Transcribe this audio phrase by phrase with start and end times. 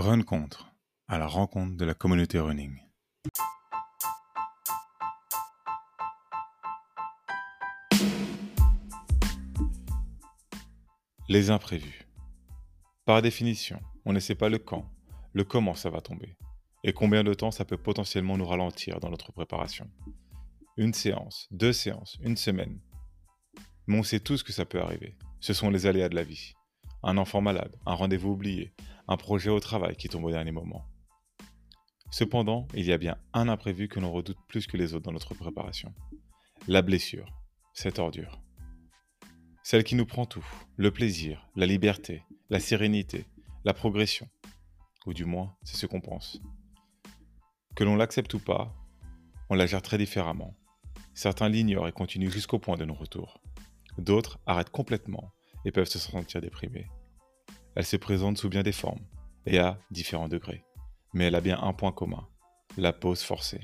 [0.00, 0.72] Run contre,
[1.08, 2.78] à la rencontre de la communauté running.
[11.28, 12.06] Les imprévus.
[13.06, 14.88] Par définition, on ne sait pas le quand,
[15.32, 16.36] le comment ça va tomber,
[16.84, 19.90] et combien de temps ça peut potentiellement nous ralentir dans notre préparation.
[20.76, 22.78] Une séance, deux séances, une semaine.
[23.88, 25.16] Mais on sait tous que ça peut arriver.
[25.40, 26.54] Ce sont les aléas de la vie.
[27.02, 28.72] Un enfant malade, un rendez-vous oublié,
[29.06, 30.86] un projet au travail qui tombe au dernier moment.
[32.10, 35.12] Cependant, il y a bien un imprévu que l'on redoute plus que les autres dans
[35.12, 35.94] notre préparation.
[36.66, 37.30] La blessure,
[37.74, 38.40] cette ordure.
[39.62, 40.46] Celle qui nous prend tout,
[40.76, 43.26] le plaisir, la liberté, la sérénité,
[43.64, 44.28] la progression.
[45.06, 46.40] Ou du moins, c'est ce qu'on pense.
[47.76, 48.74] Que l'on l'accepte ou pas,
[49.50, 50.56] on la gère très différemment.
[51.14, 53.40] Certains l'ignorent et continuent jusqu'au point de non-retour.
[53.98, 55.32] D'autres arrêtent complètement
[55.64, 56.88] et peuvent se sentir déprimés.
[57.74, 59.04] Elle se présente sous bien des formes
[59.46, 60.64] et à différents degrés.
[61.14, 62.26] Mais elle a bien un point commun,
[62.76, 63.60] la pause forcée.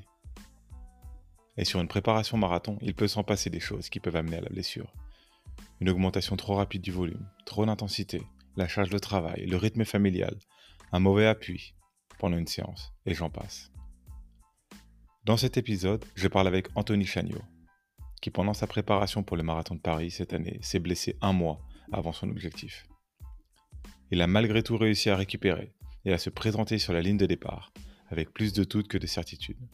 [1.56, 4.40] Et sur une préparation marathon, il peut s'en passer des choses qui peuvent amener à
[4.40, 4.92] la blessure.
[5.80, 8.22] Une augmentation trop rapide du volume, trop d'intensité,
[8.56, 10.36] la charge de travail, le rythme familial,
[10.92, 11.74] un mauvais appui
[12.18, 13.70] pendant une séance, et j'en passe.
[15.24, 17.42] Dans cet épisode, je parle avec Anthony Chagnot,
[18.20, 21.60] qui pendant sa préparation pour le marathon de Paris cette année s'est blessé un mois
[21.92, 22.86] avant son objectif.
[24.10, 25.72] Il a malgré tout réussi à récupérer
[26.04, 27.72] et à se présenter sur la ligne de départ,
[28.08, 29.68] avec plus de doutes que de certitudes.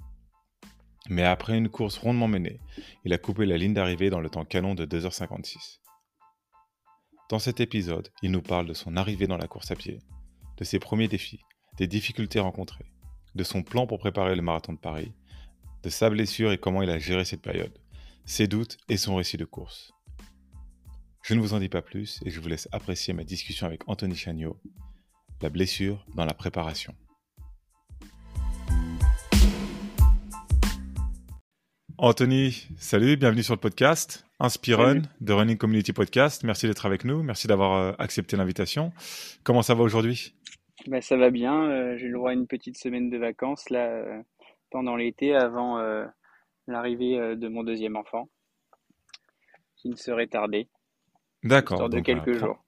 [1.08, 2.60] Mais après une course rondement menée,
[3.04, 5.80] il a coupé la ligne d'arrivée dans le temps canon de 2h56.
[7.28, 10.00] Dans cet épisode, il nous parle de son arrivée dans la course à pied,
[10.56, 11.40] de ses premiers défis,
[11.76, 12.92] des difficultés rencontrées,
[13.34, 15.12] de son plan pour préparer le marathon de Paris,
[15.82, 17.76] de sa blessure et comment il a géré cette période,
[18.24, 19.92] ses doutes et son récit de course.
[21.22, 23.86] Je ne vous en dis pas plus et je vous laisse apprécier ma discussion avec
[23.86, 24.56] Anthony Chagnot,
[25.42, 26.94] la blessure dans la préparation.
[31.98, 36.42] Anthony, salut, bienvenue sur le podcast Inspirun de Running Community Podcast.
[36.42, 38.90] Merci d'être avec nous, merci d'avoir euh, accepté l'invitation.
[39.44, 40.34] Comment ça va aujourd'hui?
[40.86, 43.86] Bah, Ça va bien, euh, j'ai le droit à une petite semaine de vacances là
[43.86, 44.22] euh,
[44.70, 45.78] pendant l'été avant
[46.66, 48.30] l'arrivée de mon deuxième enfant
[49.76, 50.68] qui ne serait tardé.
[51.42, 51.88] D'accord.
[51.88, 52.62] de quelques jours.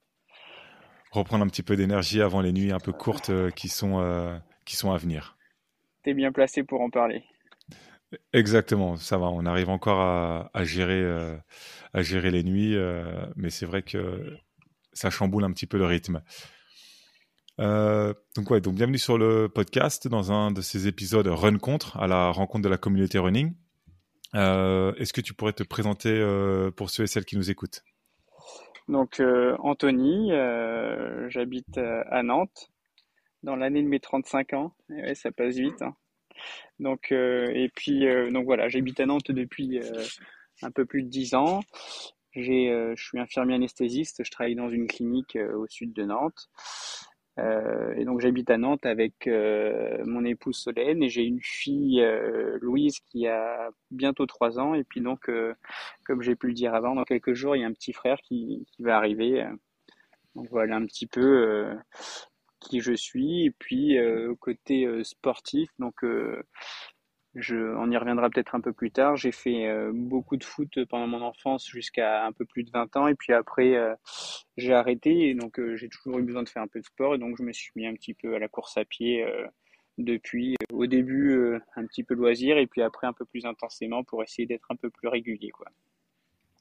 [1.10, 4.38] Reprendre un petit peu d'énergie avant les nuits un peu courtes euh, qui, sont, euh,
[4.65, 5.37] qui sont à venir.
[6.03, 7.22] Tu es bien placé pour en parler.
[8.32, 9.27] Exactement, ça va.
[9.27, 11.37] On arrive encore à, à gérer, euh,
[11.93, 12.77] à gérer les nuits,
[13.37, 14.37] mais c'est vrai que
[14.93, 16.22] ça chamboule un petit peu le rythme.
[17.59, 22.06] donc ouais, donc bienvenue sur le podcast dans un de ces épisodes Run Contre à
[22.06, 23.55] la rencontre de la communauté running.
[24.34, 26.21] Est-ce que tu pourrais te présenter
[26.77, 27.82] pour ceux et celles qui nous écoutent?
[28.88, 32.70] Donc euh, Anthony, euh, j'habite euh, à Nantes
[33.43, 34.75] dans l'année de mes 35 ans.
[35.04, 35.82] Et ça passe vite.
[35.82, 35.94] Hein.
[36.78, 39.81] Donc et puis donc voilà, j'habite à Nantes depuis
[40.62, 41.60] un peu plus de 10 ans.
[42.34, 46.49] J'ai, je suis infirmier anesthésiste, je travaille dans une clinique au sud de Nantes.
[47.38, 52.03] Euh, et donc j'habite à Nantes avec euh, mon épouse Solène et j'ai une fille
[52.03, 54.75] euh, Louise qui a bientôt trois ans.
[54.75, 55.31] Et puis donc
[56.04, 58.19] comme j'ai pu le dire avant dans quelques jours il y a un petit frère
[58.22, 59.47] qui, qui va arriver.
[60.34, 61.75] Donc voilà un petit peu
[62.60, 63.47] qui je suis.
[63.47, 63.97] Et puis
[64.41, 66.04] côté sportif donc
[67.34, 69.16] je, on y reviendra peut-être un peu plus tard.
[69.16, 72.97] J'ai fait euh, beaucoup de foot pendant mon enfance jusqu'à un peu plus de 20
[72.97, 73.94] ans et puis après euh,
[74.56, 77.15] j'ai arrêté et donc euh, j'ai toujours eu besoin de faire un peu de sport
[77.15, 79.26] et donc je me suis mis un petit peu à la course à pied
[79.98, 84.22] depuis au début un petit peu loisir et puis après un peu plus intensément pour
[84.22, 85.53] essayer d'être un peu plus régulier.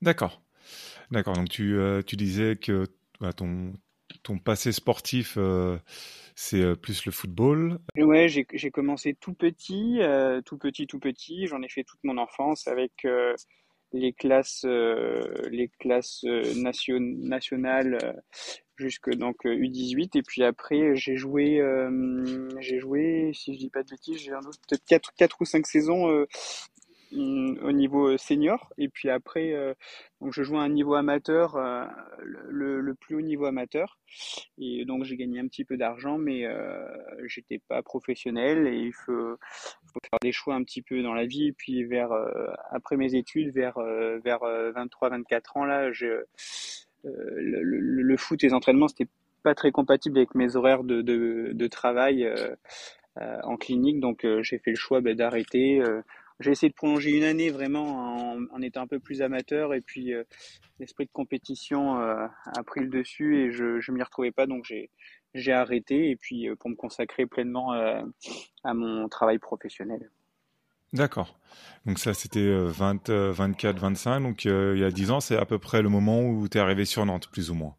[0.01, 0.41] D'accord.
[1.11, 1.33] D'accord.
[1.35, 2.85] Donc tu, tu disais que
[3.19, 3.73] bah, ton,
[4.23, 5.37] ton passé sportif
[6.35, 7.79] c'est euh, plus le football.
[7.95, 11.47] Ouais, j'ai commencé tout petit, euh, tout petit, tout petit.
[11.47, 13.35] J'en ai fait toute mon enfance avec euh,
[13.93, 18.21] les classes, les classes nationales
[18.77, 21.61] jusque donc U18 et puis après j'ai joué,
[22.61, 25.45] j'ai joué, si je dis pas de bêtises, j'ai un autre peut-être quatre, quatre ou
[25.45, 26.25] cinq saisons
[27.13, 28.71] au niveau euh, senior.
[28.77, 29.73] Et puis après euh,
[30.19, 31.85] donc je joue à un niveau amateur euh,
[32.19, 33.97] le, le, plus haut niveau amateur.
[34.57, 36.85] Et donc j'ai gagné un petit peu d'argent mais euh,
[37.25, 39.37] j'étais pas professionnel et il faut,
[39.85, 41.47] faut, faire des choix un petit peu dans la vie.
[41.47, 42.11] Et puis vers
[42.69, 43.79] après mes études vers
[44.23, 46.23] vers 23 24 ans là je
[47.03, 49.09] le, le, le, foot et les entraînements c'était
[49.41, 52.31] pas très compatible avec mes horaires de, de, de travail
[53.17, 53.99] en clinique.
[53.99, 55.81] Donc j'ai fait le choix ben, d'arrêter
[56.41, 60.13] j'ai essayé de prolonger une année vraiment en, étant un peu plus amateur et puis
[60.13, 60.23] euh,
[60.79, 64.65] l'esprit de compétition euh, a pris le dessus et je ne m'y retrouvais pas donc
[64.65, 64.89] j'ai
[65.33, 70.11] j'ai arrêté et puis pour me consacrer pleinement à mon travail professionnel.
[70.91, 71.39] D'accord.
[71.85, 74.19] Donc ça, c'était 20, 24, 25.
[74.19, 76.61] Donc il y a 10 ans, c'est à peu près le moment où tu es
[76.61, 77.77] arrivé sur Nantes, plus ou moins.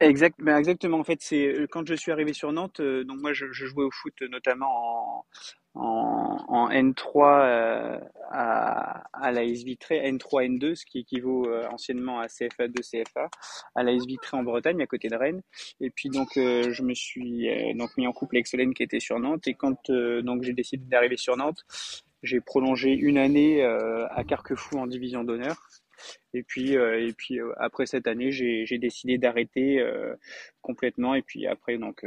[0.00, 0.98] Exact, ben exactement.
[0.98, 2.80] En fait, c'est quand je suis arrivé sur Nantes.
[2.80, 5.26] donc moi, je, je, jouais au foot notamment en,
[5.74, 7.98] en, N3 euh,
[8.30, 13.28] à, à l'AS Vitré, N3, N2, ce qui équivaut euh, anciennement à CFA2, CFA,
[13.74, 15.42] à l'AS Vitré en Bretagne, à côté de Rennes.
[15.80, 19.00] Et puis donc euh, je me suis donc mis en couple avec Solène qui était
[19.00, 19.46] sur Nantes.
[19.48, 21.64] Et quand donc j'ai décidé d'arriver sur Nantes,
[22.22, 25.56] j'ai prolongé une année à Carquefou en division d'honneur.
[26.32, 29.84] Et puis, et puis après cette année, j'ai décidé d'arrêter
[30.62, 31.14] complètement.
[31.14, 32.04] Et puis après, donc,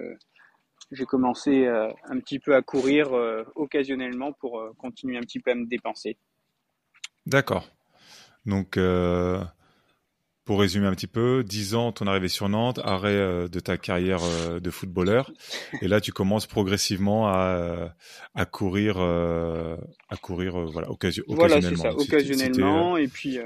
[0.91, 5.39] j'ai commencé euh, un petit peu à courir euh, occasionnellement pour euh, continuer un petit
[5.39, 6.17] peu à me dépenser.
[7.25, 7.69] D'accord.
[8.45, 8.79] Donc,
[10.45, 14.21] pour résumer un petit peu, 10 ans, ton arrivée sur Nantes, arrêt de ta carrière
[14.61, 15.33] de footballeur,
[15.81, 17.93] et là tu commences progressivement à,
[18.35, 21.35] à courir, à courir, voilà, occasionnellement.
[21.35, 23.37] Voilà, c'est ça, occasionnellement, et puis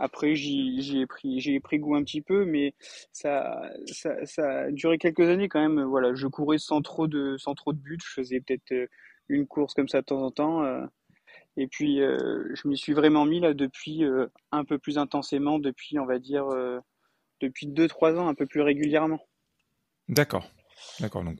[0.00, 2.74] après, j'y pris, j'ai pris goût un petit peu, mais
[3.12, 5.82] ça, ça, ça a duré quelques années quand même.
[5.84, 7.98] Voilà, je courais sans trop de, sans trop de buts.
[8.02, 8.86] Je faisais peut-être euh,
[9.28, 10.64] une course comme ça de temps en temps.
[10.64, 10.86] Euh,
[11.58, 14.02] et puis, euh, je m'y suis vraiment mis là depuis
[14.52, 16.48] un peu plus intensément, depuis, on va dire,
[17.42, 19.20] depuis 2-3 ans, un peu plus régulièrement.
[20.08, 20.48] D'accord.
[21.00, 21.24] D'accord.
[21.24, 21.38] Donc,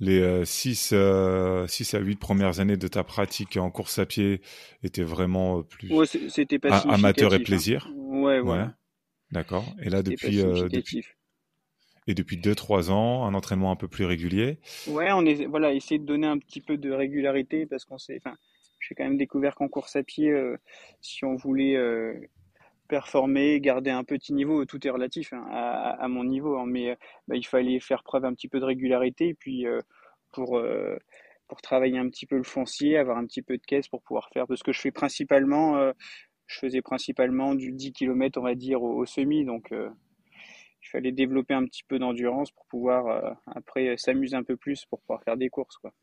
[0.00, 4.40] les 6 euh, à 8 premières années de ta pratique en course à pied
[4.82, 5.90] étaient vraiment euh, plus
[6.28, 7.40] c'était pas amateur et hein.
[7.44, 7.90] plaisir.
[7.94, 8.64] Ouais, ouais.
[9.30, 9.64] D'accord.
[9.82, 11.04] Et là, depuis, euh, depuis,
[12.06, 14.58] et depuis 2-3 ans, un entraînement un peu plus régulier.
[14.86, 18.20] Ouais, on est voilà, essayer de donner un petit peu de régularité parce qu'on sait,
[18.24, 18.36] enfin,
[18.80, 20.32] j'ai quand même découvert qu'en course à pied,
[21.00, 21.76] si on voulait
[22.88, 26.96] performer, garder un petit niveau, tout est relatif hein, à, mon niveau, hein, mais
[27.28, 29.80] bah, il fallait faire preuve un petit peu de régularité, puis euh,
[30.32, 30.96] pour, euh,
[31.48, 34.28] pour travailler un petit peu le foncier, avoir un petit peu de caisse pour pouvoir
[34.32, 35.92] faire, parce que je fais principalement, euh,
[36.46, 41.54] je faisais principalement du 10 km, on va dire, au, semi, donc il fallait développer
[41.54, 45.48] un petit peu d'endurance pour pouvoir après s'amuser un peu plus pour pouvoir faire des
[45.48, 45.94] courses, quoi.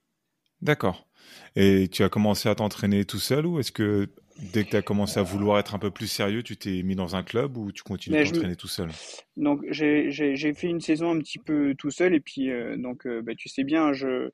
[0.61, 1.07] D'accord.
[1.55, 4.81] Et tu as commencé à t'entraîner tout seul ou est-ce que dès que tu as
[4.81, 7.71] commencé à vouloir être un peu plus sérieux, tu t'es mis dans un club ou
[7.71, 8.89] tu continues à t'entraîner tout seul?
[9.37, 13.21] Donc j'ai fait une saison un petit peu tout seul et puis euh, donc euh,
[13.21, 14.31] bah, tu sais bien, je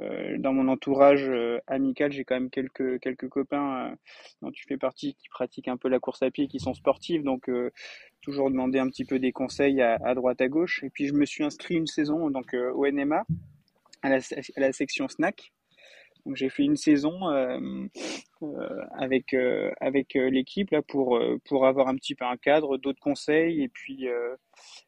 [0.00, 1.30] euh, dans mon entourage
[1.66, 3.94] amical, j'ai quand même quelques quelques copains
[4.40, 7.22] dont tu fais partie qui pratiquent un peu la course à pied, qui sont sportifs,
[7.22, 7.50] donc
[8.22, 10.82] toujours demander un petit peu des conseils à, à, droite à gauche.
[10.84, 13.24] Et puis je me suis inscrit une saison donc au NMA
[14.02, 14.16] à la,
[14.56, 15.52] à la section snack.
[16.26, 17.58] Donc j'ai fait une saison euh,
[18.42, 23.00] euh, avec euh, avec l'équipe là pour pour avoir un petit peu un cadre, d'autres
[23.00, 24.06] conseils et puis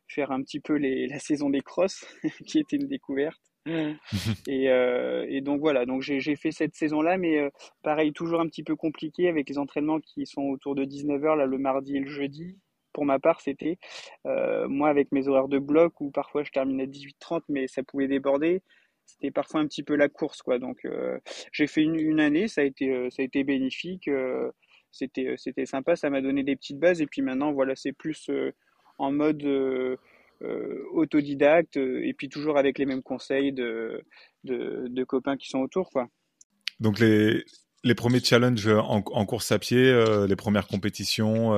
[0.09, 2.06] faire un petit peu les, la saison des crosses
[2.47, 3.41] qui était une découverte.
[4.47, 7.50] et, et, donc voilà, donc j'ai fait cette saison-là, mais
[7.83, 11.47] pareil, toujours un petit peu compliqué avec les entraînements qui sont autour de 19h, là,
[11.47, 12.56] le mardi et le jeudi.
[12.93, 13.79] Pour ma part, c'était
[14.25, 18.06] moi avec mes horaires de bloc où parfois je terminais à 18h30, mais ça pouvait
[18.06, 18.62] déborder
[19.06, 20.58] c'était parfois un petit peu la course quoi.
[20.58, 21.19] Donc euh,
[21.53, 24.50] j'ai fait une, année ça a été euh, ça a été bénéfique euh,
[24.91, 27.00] c'était c'était sympa ça m'a donné des petites bases.
[27.00, 28.31] Et puis maintenant voilà c'est plus
[28.99, 29.47] en mode
[30.93, 34.03] autodidacte et puis toujours avec les mêmes conseils de,
[34.44, 36.09] de, copains qui sont autour quoi.
[36.81, 37.45] Donc les
[37.85, 39.95] les premiers challenges en, course à pied,
[40.26, 41.54] les premières compétitions,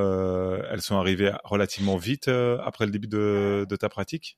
[0.70, 4.36] elles sont arrivées relativement vite après le début de ta pratique?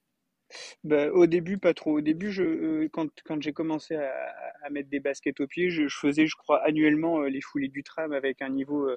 [0.84, 1.98] Bah, au début, pas trop.
[1.98, 6.36] Au début, euh, quand, j'ai commencé à, mettre des baskets au pied, je, faisais, je
[6.36, 8.88] crois, annuellement euh, les foulées du tram avec un niveau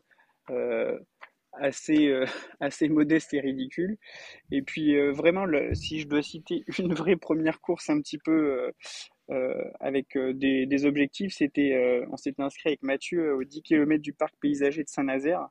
[0.50, 1.00] euh,
[1.54, 2.14] assez,
[2.60, 3.98] assez modeste et ridicule.
[4.52, 8.72] Et puis, vraiment, si je dois citer une vraie première course un petit peu
[9.80, 14.84] avec des, objectifs, c'était, on s'était inscrit avec Mathieu aux 10 km du parc paysager
[14.84, 15.48] de Saint-Nazaire.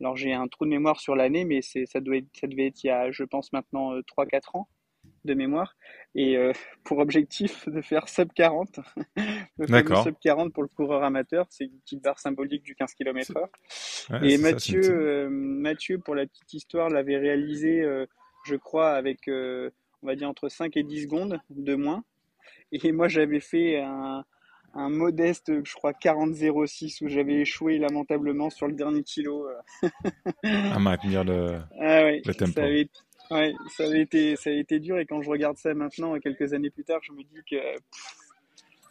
[0.00, 2.82] Alors, j'ai un trou de mémoire sur l'année, mais ça, doit être, ça devait être
[2.84, 4.68] il y a, je pense, maintenant 3-4 ans
[5.26, 5.76] de mémoire.
[6.14, 6.52] Et euh,
[6.82, 8.80] pour objectif de faire sub 40.
[9.58, 13.32] le sub 40 pour le coureur amateur, c'est une petite barre symbolique du 15 km
[14.08, 18.06] h et Mathieu, euh, Mathieu, pour la petite histoire, l'avait réalisé, euh,
[18.46, 22.02] je crois, avec, on va dire, entre 5 et 10 secondes de moins.
[22.72, 24.24] Et moi, j'avais fait un,
[24.74, 29.46] modeste, je crois, 40-06 où j'avais échoué lamentablement sur le dernier kilo.
[30.44, 32.60] à maintenir le, ah le tempo.
[33.30, 36.52] Ouais, ça a été, ça a été dur et quand je regarde ça maintenant, quelques
[36.52, 37.56] années plus tard, je me dis que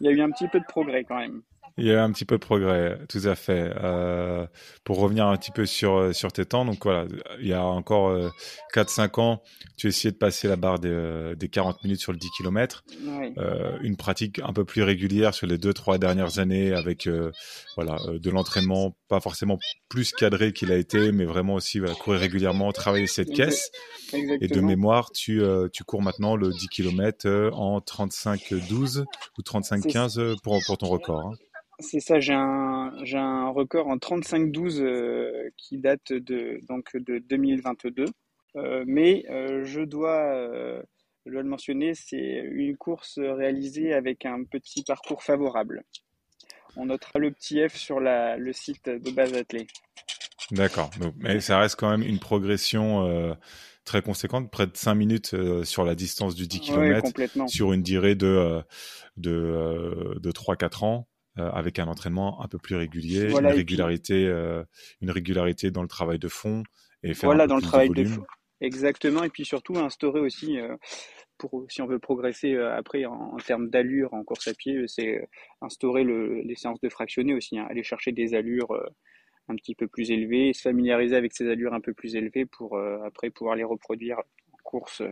[0.00, 1.42] il y a eu un petit peu de progrès quand même.
[1.78, 3.70] Il y a un petit peu de progrès, tout à fait.
[3.82, 4.46] Euh,
[4.84, 7.04] pour revenir un petit peu sur, sur tes temps, donc voilà,
[7.38, 8.30] il y a encore euh,
[8.74, 9.42] 4-5 ans,
[9.76, 12.82] tu essayais de passer la barre des, euh, des 40 minutes sur le 10 km.
[13.04, 13.34] Oui.
[13.36, 17.30] Euh, une pratique un peu plus régulière sur les 2-3 dernières années avec euh,
[17.76, 19.58] voilà, euh, de l'entraînement, pas forcément
[19.90, 23.70] plus cadré qu'il a été, mais vraiment aussi voilà, courir régulièrement, travailler cette caisse.
[24.12, 24.66] Et de Exactement.
[24.68, 29.04] mémoire, tu, euh, tu cours maintenant le 10 km euh, en 35-12 ou
[29.36, 31.20] C'est 35-15 euh, pour, pour ton record.
[31.26, 31.32] hein.
[31.78, 37.18] C'est ça, j'ai un, j'ai un record en 35-12 euh, qui date de, donc de
[37.18, 38.06] 2022.
[38.56, 40.82] Euh, mais euh, je dois, euh,
[41.26, 45.84] je dois le mentionner, c'est une course réalisée avec un petit parcours favorable.
[46.76, 49.66] On notera le petit F sur la, le site de Base Athlée.
[50.50, 50.90] D'accord.
[51.18, 53.34] Mais ça reste quand même une progression euh,
[53.84, 57.72] très conséquente, près de 5 minutes euh, sur la distance du 10 Oui, km sur
[57.72, 58.62] une durée de, euh,
[59.16, 61.08] de, euh, de 3-4 ans.
[61.38, 64.64] Euh, avec un entraînement un peu plus régulier, Voilà, une et puis régularité, euh,
[65.00, 66.62] une régularité dans le travail de fond
[67.02, 68.14] et faire voilà un peu dans le plus travail de volume.
[68.14, 68.26] fond.
[68.62, 69.22] Exactement.
[69.22, 70.74] Et puis surtout instaurer aussi, euh,
[71.36, 75.28] pour, si on veut progresser après en, en termes d'allure en course à pied, c'est
[75.60, 78.72] instaurer le, les séances de fractionné aussi, hein, aller chercher des allures
[79.48, 82.78] un petit peu plus élevées, se familiariser avec ces allures un peu plus élevées pour
[83.04, 85.02] après pouvoir les reproduire en course.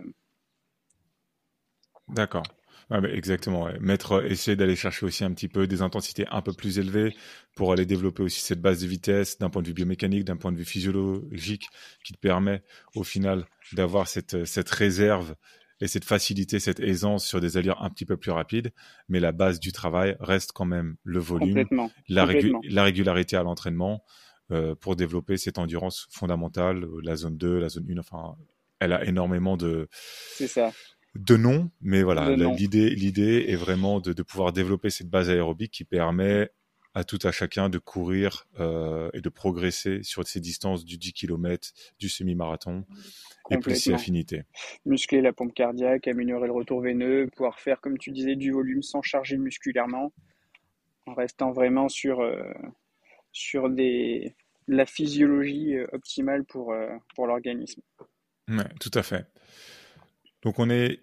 [2.09, 2.45] D'accord.
[2.91, 3.65] Mais exactement.
[3.65, 3.79] ouais.
[3.81, 7.15] Mettre, euh, essayer d'aller chercher aussi un petit peu des intensités un peu plus élevées
[7.57, 10.53] pour aller développer aussi cette base de vitesse d'un point de vue biomécanique, d'un point
[10.53, 11.69] de vue physiologique,
[12.05, 12.63] qui te permet
[12.95, 15.35] au final d'avoir cette, cette réserve
[15.81, 18.73] et cette facilité, cette aisance sur des allures un petit peu plus rapides.
[19.09, 22.61] Mais la base du travail reste quand même le volume, Complètement, la, régu- complètement.
[22.75, 24.05] la régularité à l'entraînement
[24.53, 27.99] euh, pour développer cette endurance fondamentale, euh, la zone 2, la zone 1.
[27.99, 28.37] Enfin,
[28.79, 30.71] elle a énormément de, C'est ça.
[31.15, 35.73] De non, mais voilà, l'idée, l'idée est vraiment de, de pouvoir développer cette base aérobique
[35.73, 36.51] qui permet
[36.95, 41.13] à tout à chacun de courir euh, et de progresser sur ces distances du 10
[41.13, 42.85] km, du semi-marathon
[43.51, 44.45] et plus si affinité.
[44.87, 48.83] Muscler la pompe cardiaque, améliorer le retour veineux, pouvoir faire, comme tu disais, du volume
[48.83, 50.13] sans charger musculairement,
[51.07, 52.53] en restant vraiment sur, euh,
[53.33, 54.37] sur des,
[54.69, 57.83] la physiologie euh, optimale pour, euh, pour l'organisme.
[58.49, 59.27] Ouais, tout à fait.
[60.45, 61.01] Donc on est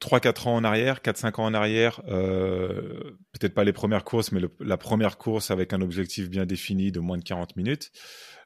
[0.00, 4.40] 3-4 ans en arrière, 4-5 ans en arrière, euh, peut-être pas les premières courses, mais
[4.60, 7.90] la première course avec un objectif bien défini de moins de 40 minutes.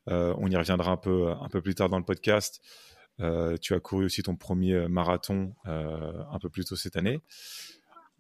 [0.09, 2.63] Euh, on y reviendra un peu, plus tard dans le podcast.
[3.21, 7.21] Euh, tu as couru aussi ton premier marathon un peu plus tôt cette année.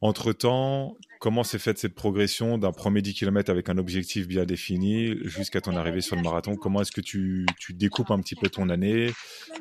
[0.02, 5.16] Entre-temps, comment s'est faite cette progression d'un premier 10 km avec un objectif bien défini
[5.23, 6.56] jusqu'à ton arrivée sur le marathon?
[6.56, 9.12] Comment est-ce que tu, tu découpes un petit peu ton année?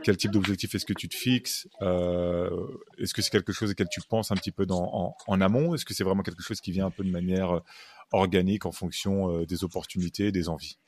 [0.03, 1.69] Quel type d'objectif est-ce que tu te fixes?
[1.83, 2.49] Euh,
[2.97, 5.75] Est-ce que c'est quelque chose auquel tu penses un petit peu en, en amont?
[5.75, 7.63] Est-ce que c'est vraiment quelque chose qui vient un peu de manière euh,
[8.11, 10.79] organique en fonction euh, des opportunités, des envies?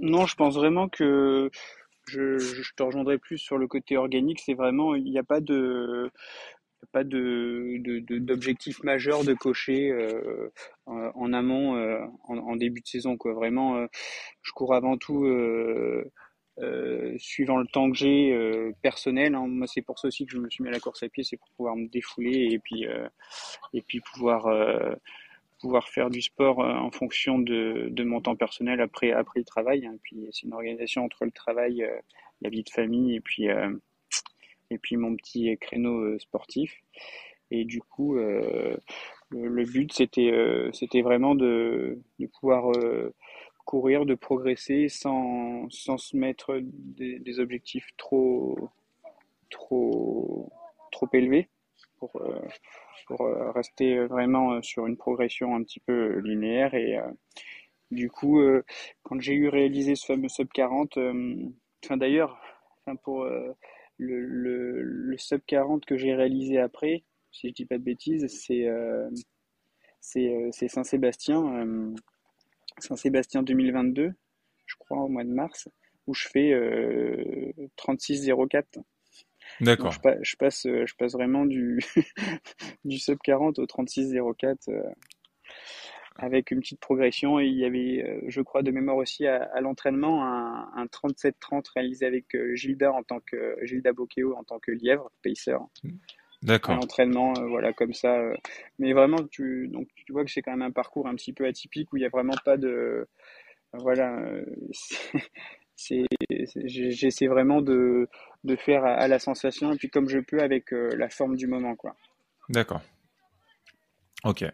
[0.00, 1.52] Non, je pense vraiment que
[2.08, 4.40] je, je te rejoindrai plus sur le côté organique.
[4.40, 6.10] C'est vraiment, il n'y a pas de,
[6.92, 10.50] pas de, de- d'objectif majeur de cocher euh,
[10.86, 13.34] en, amont, euh, en, en début de saison, quoi.
[13.34, 13.86] Vraiment, euh,
[14.42, 16.10] je cours avant tout euh,
[16.60, 19.34] euh, suivant le temps que j'ai euh, personnel.
[19.34, 19.46] hein.
[19.48, 21.24] Moi, c'est pour ça aussi que je me suis mis à la course à pied,
[21.24, 22.86] c'est pour pouvoir me défouler et puis
[23.72, 24.46] et puis pouvoir
[25.60, 29.86] pouvoir faire du sport en fonction de, de mon temps personnel après après le travail.
[29.86, 29.92] hein.
[29.94, 31.84] Et puis c'est une organisation entre le travail,
[32.42, 33.48] la vie de famille et puis
[34.70, 36.74] et puis mon petit créneau euh, sportif.
[37.50, 38.76] Et du coup, euh,
[39.30, 43.14] le, but c'était euh, c'était vraiment de, de pouvoir euh,
[43.64, 48.70] courir, de progresser sans, sans se mettre des, objectifs trop
[49.50, 50.50] trop
[50.92, 51.48] trop élevés
[51.98, 52.40] pour euh,
[53.06, 57.10] pour euh, rester vraiment euh, sur une progression un petit peu linéaire et euh,
[57.90, 58.64] du coup euh,
[59.02, 61.36] quand j'ai eu réalisé ce fameux sub 40 euh,
[61.84, 62.38] enfin d'ailleurs
[63.04, 63.52] pour euh,
[63.98, 68.26] le, le, le sub 40 que j'ai réalisé après si je dis pas de bêtises
[68.28, 69.08] c'est euh,
[70.00, 71.94] c'est euh, Saint-Sébastien euh,
[72.78, 74.12] Saint-Sébastien 2022
[74.66, 75.68] je crois au mois de mars
[76.06, 78.84] où je fais euh, 36,04 donc
[79.60, 79.92] D'accord.
[79.92, 81.80] je, pa- je passe je passe vraiment du
[82.84, 84.82] du sub 40 au 36,04 euh,
[86.18, 89.44] avec une petite progression et il y avait euh, je crois de mémoire aussi à,
[89.54, 94.42] à l'entraînement un, un 37-30 réalisé avec euh, Gilda en tant que Gilda Bocchio en
[94.44, 95.60] tant que lièvre pacer à
[96.42, 96.74] D'accord.
[96.74, 98.34] l'entraînement euh, voilà comme ça euh.
[98.78, 101.46] mais vraiment tu donc tu vois que c'est quand même un parcours un petit peu
[101.46, 103.06] atypique où il y a vraiment pas de
[103.72, 104.20] voilà
[105.76, 106.06] c'est
[106.64, 108.08] j'essaie vraiment de
[108.42, 111.36] de faire à, à la sensation et puis comme je peux avec euh, la forme
[111.36, 111.94] du moment quoi
[112.48, 112.80] D'accord.
[114.24, 114.44] Ok.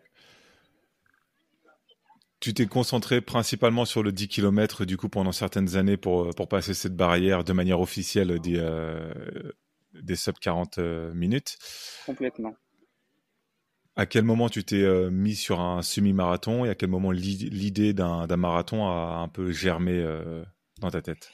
[2.45, 6.47] Tu t'es concentré principalement sur le 10 km du coup pendant certaines années pour, pour
[6.47, 8.63] passer cette barrière de manière officielle des,
[9.95, 10.79] des sub 40
[11.15, 11.57] minutes.
[12.05, 12.55] Complètement.
[13.97, 17.93] À quel moment tu t'es euh, mis sur un semi-marathon et à quel moment l'idée
[17.93, 20.43] d'un marathon a un peu germé euh,
[20.81, 21.31] dans ta tête?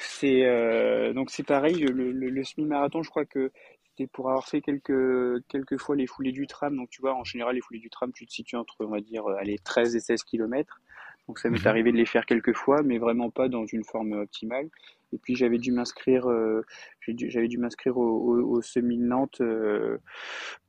[0.00, 3.52] C'est euh, donc c'est pareil, le, semi-marathon, je crois que
[3.96, 6.76] c'était pour avoir fait quelques, quelques fois les foulées du tram.
[6.76, 9.00] Donc tu vois, en général, les foulées du tram, tu te situes entre, on va
[9.00, 10.80] dire, allez, 13 et 16 km.
[11.28, 11.66] Donc ça m'est mhm.
[11.66, 14.68] arrivé de les faire quelques fois, mais vraiment pas dans une forme optimale.
[15.12, 16.66] Et puis j'avais dû m'inscrire, euh,
[17.06, 19.98] j'avais dû m'inscrire au, au, semi Nantes, euh,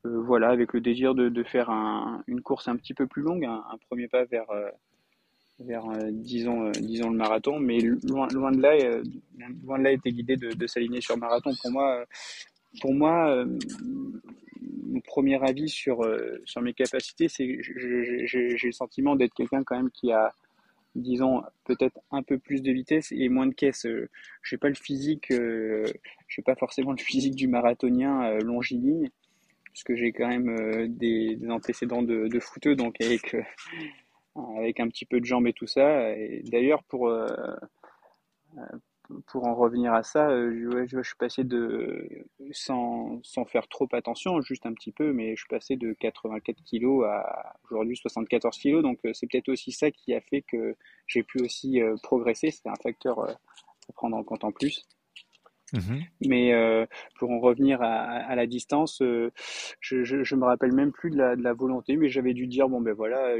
[0.05, 3.23] euh, voilà, avec le désir de, de faire un, une course un petit peu plus
[3.23, 4.45] longue, un, premier pas vers
[5.59, 8.75] vers disons disons le marathon, mais loin loin de là,
[9.63, 11.51] loin de là était l'idée de, de s'aligner sur marathon.
[11.61, 12.05] Pour moi,
[12.81, 13.45] pour moi,
[14.87, 16.05] mon premier avis sur
[16.45, 20.33] sur mes capacités, c'est j'ai le sentiment d'être quelqu'un quand même qui a
[20.95, 23.85] disons peut-être un peu plus de vitesse et moins de caisse.
[23.85, 24.09] Euh,
[24.41, 25.85] je n'ai pas le physique, euh,
[26.27, 29.09] je pas forcément le physique du marathonien euh, longiligne,
[29.65, 33.35] puisque j'ai quand même des, antécédents de, de footeux, donc avec
[34.57, 36.13] avec un petit peu de jambes et tout ça.
[36.45, 37.09] D'ailleurs pour
[39.27, 42.07] pour en revenir à ça, euh, je, suis passé de,
[42.51, 46.57] sans, sans, faire trop attention, juste un petit peu, mais je suis passé de 84
[46.69, 48.81] kg à aujourd'hui 74 kg.
[48.81, 50.75] Donc euh, c'est peut-être aussi ça qui a fait que
[51.07, 52.51] j'ai pu aussi euh, progresser.
[52.51, 53.35] C'était un facteur à
[53.93, 54.83] prendre en compte en plus.
[55.73, 56.53] Mmh mais
[57.17, 59.31] pour en revenir à, à la distance, je,
[59.81, 62.69] je, je, me rappelle même plus de la, de la volonté, mais j'avais dû dire
[62.69, 63.35] bon ben voilà,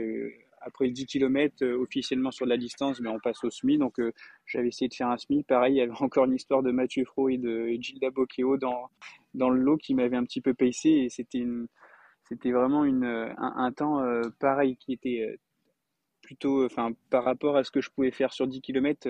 [0.66, 3.78] après 10 km euh, officiellement sur la distance, mais on passe au SMI.
[3.78, 4.12] Donc euh,
[4.46, 5.44] j'avais essayé de faire un SMI.
[5.44, 8.90] Pareil, il y avait encore une histoire de Mathieu Fro et de Gilda Bocchio dans,
[9.34, 10.90] dans le lot qui m'avait un petit peu pacé.
[10.90, 13.06] Et c'était vraiment une,
[13.38, 15.38] un, temps euh, pareil qui était
[16.22, 19.08] plutôt, enfin, par rapport à ce que je pouvais faire sur 10 km,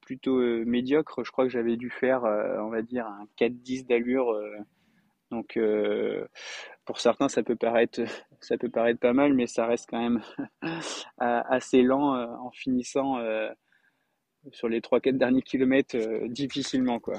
[0.00, 1.22] plutôt médiocre.
[1.24, 4.32] Je crois que j'avais dû faire, on va dire, un 4-10 d'allure.
[5.30, 5.58] Donc,
[6.86, 8.00] pour certains, ça peut paraître,
[8.40, 10.22] ça peut paraître pas mal, mais ça reste quand même
[11.18, 13.50] assez lent euh, en finissant euh,
[14.52, 17.18] sur les 3-4 derniers kilomètres euh, difficilement, quoi.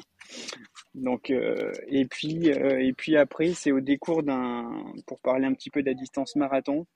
[0.96, 5.82] Donc, et puis, et puis après, c'est au décours d'un, pour parler un petit peu
[5.82, 6.88] de la distance marathon,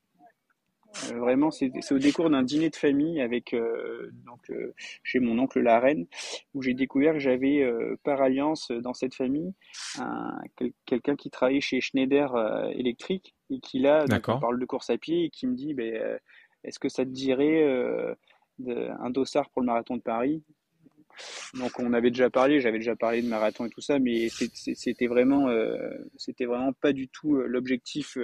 [1.12, 4.74] euh, vraiment, c'est au décours d'un dîner de famille avec euh, donc euh,
[5.04, 6.06] chez mon oncle la reine,
[6.54, 7.66] où j'ai découvert que j'avais
[8.04, 9.54] par alliance dans cette famille
[10.86, 12.36] quelqu'un qui travaillait chez Schneider
[12.74, 16.20] Electric et qui là on parle de course à pied et qui me dit ben,
[16.64, 17.64] est-ce que ça te dirait
[18.68, 20.44] un dossard pour le marathon de Paris?
[21.56, 25.08] Donc on avait déjà parlé, j'avais déjà parlé de marathon et tout ça, mais c'était
[25.08, 25.50] vraiment,
[26.18, 28.18] c'était vraiment pas du tout l'objectif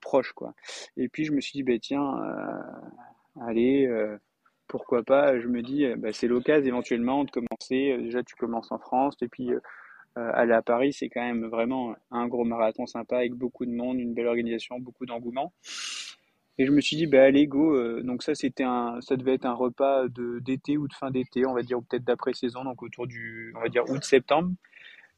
[0.00, 0.54] proche quoi.
[0.96, 4.18] Et puis je me suis dit bah tiens euh, allez euh,
[4.66, 5.38] pourquoi pas.
[5.38, 7.96] Je me dis bah, c'est l'occasion éventuellement de commencer.
[7.98, 9.16] Déjà tu commences en France.
[9.22, 9.60] Et puis euh,
[10.14, 13.98] aller à Paris c'est quand même vraiment un gros marathon sympa avec beaucoup de monde
[14.00, 15.52] une belle organisation beaucoup d'engouement.
[16.60, 19.46] Et je me suis dit bah allez go donc ça c'était un ça devait être
[19.46, 22.82] un repas d'été ou de fin d'été on va dire ou peut-être d'après saison donc
[22.82, 24.50] autour du on va dire août septembre.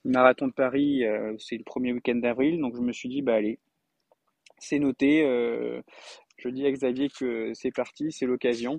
[0.04, 1.02] Le marathon de Paris
[1.38, 3.58] c'est le premier week-end d'avril donc je me suis dit bah allez
[4.61, 5.25] c'est noté.
[5.25, 5.83] Euh,
[6.37, 8.79] je dis à Xavier que c'est parti, c'est l'occasion.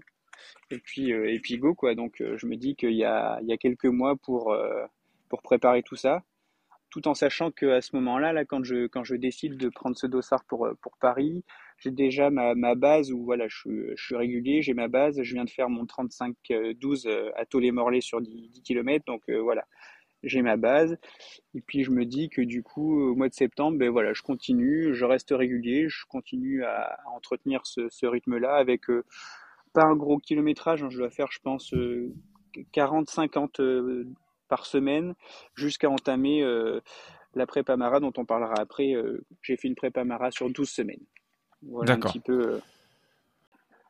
[0.72, 1.96] Et puis, euh, et puis go, quoi.
[1.96, 4.56] Donc, euh, je me dis qu'il y a, quelques mois pour,
[5.44, 6.24] préparer tout ça
[6.90, 10.68] tout en sachant qu'à ce moment-là, là, quand je, décide de prendre ce dossard pour,
[11.00, 11.46] Paris,
[11.78, 15.46] j'ai déjà ma, ma base où voilà, je, suis régulier, j'ai ma base, je viens
[15.46, 19.66] de faire mon 35-12 à Tolé-Morlaix sur 10, 10 km, donc voilà,
[20.24, 20.98] j'ai ma base.
[21.54, 24.22] Et puis je me dis que du coup, au mois de septembre, ben voilà, je
[24.22, 29.04] continue, je reste régulier, je continue à, entretenir ce, ce rythme-là avec euh,
[29.74, 30.84] pas un gros kilométrage.
[30.84, 31.74] Hein, je dois faire, je pense,
[32.74, 34.08] 40-50 euh, euh,
[34.48, 35.14] par semaine
[35.56, 36.44] jusqu'à entamer
[37.36, 38.94] la prépa mara dont on parlera après.
[39.42, 41.06] J'ai fait une prépa mara sur 12 semaines.
[41.62, 42.60] Voilà un petit peu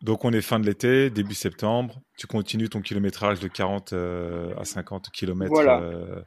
[0.01, 2.01] donc on est fin de l'été, début septembre.
[2.17, 6.21] Tu continues ton kilométrage de 40 euh, à 50 km euh,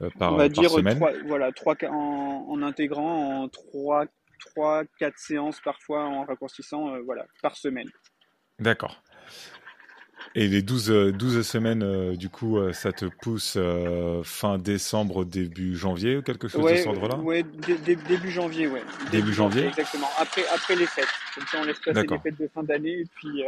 [0.00, 1.00] euh, par, on va dire semaine.
[1.26, 4.06] voilà, trois, en, en, intégrant en 3,
[4.54, 7.88] 3, 4 séances parfois en raccourcissant voilà, par semaine.
[8.60, 9.02] D'accord.
[10.34, 13.58] Et les 12, 12 euh, semaines, euh, du coup, euh, ça te pousse
[14.24, 17.44] fin décembre, début janvier ou quelque chose de ce ordre-là Oui,
[17.84, 18.82] début janvier, ouais.
[19.10, 21.08] Début, janvier Exactement, après, après les fêtes.
[21.34, 23.42] Comme ça, on laisse passer les fêtes de fin d'année et puis,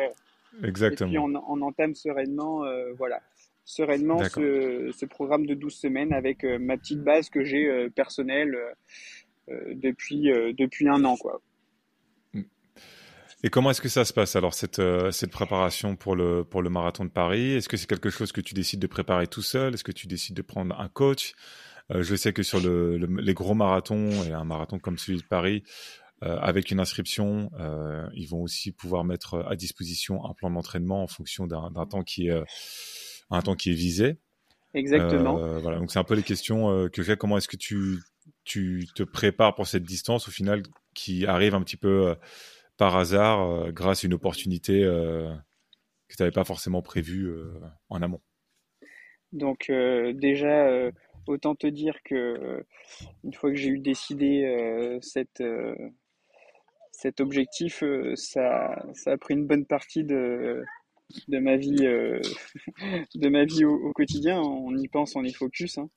[0.63, 1.09] exactement.
[1.09, 2.65] Et puis on, on entame sereinement,
[2.99, 3.21] voilà,
[3.65, 8.57] sereinement ce, ce, programme de 12 semaines avec ma petite base que j'ai personnelle
[9.49, 11.41] depuis, depuis un an, quoi.
[13.45, 16.63] Et comment est-ce que ça se passe alors cette, euh, cette préparation pour le, pour
[16.63, 17.53] le marathon de Paris?
[17.53, 19.75] Est-ce que c'est quelque chose que tu décides de préparer tout seul?
[19.75, 21.35] Est-ce que tu décides de prendre un coach?
[21.91, 25.27] Euh, Je sais que sur le, les gros marathons et un marathon comme celui de
[25.27, 25.63] Paris,
[26.23, 27.51] euh, avec une inscription,
[28.15, 32.29] ils vont aussi pouvoir mettre à disposition un plan d'entraînement en fonction d'un temps qui
[32.29, 32.43] est
[33.29, 34.17] un temps qui est visé.
[34.73, 35.59] Exactement.
[35.59, 37.19] voilà, donc c'est un peu les questions que j'ai.
[37.19, 37.99] Comment est-ce que tu,
[38.45, 40.63] tu te prépares pour cette distance au final
[40.95, 42.17] qui arrive un petit peu
[42.77, 45.33] par hasard euh, grâce à une opportunité euh,
[46.09, 47.53] que tu n'avais pas forcément prévue euh,
[47.89, 48.21] en amont
[49.33, 50.91] Donc déjà,
[51.27, 52.65] autant te dire que
[53.25, 55.41] une fois que j'ai eu décidé cet
[57.21, 57.83] objectif,
[58.15, 60.65] ça, a pris une bonne partie de,
[61.29, 61.77] de ma vie,
[63.15, 64.41] de ma vie au, quotidien.
[64.41, 65.79] On y pense, on y focus.
[65.79, 65.89] Hein.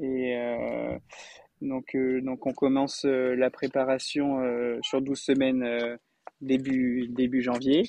[0.00, 0.36] Et,
[1.60, 5.98] donc, euh, donc on commence euh, la préparation euh, sur 12 semaines
[6.40, 7.84] début, début janvier.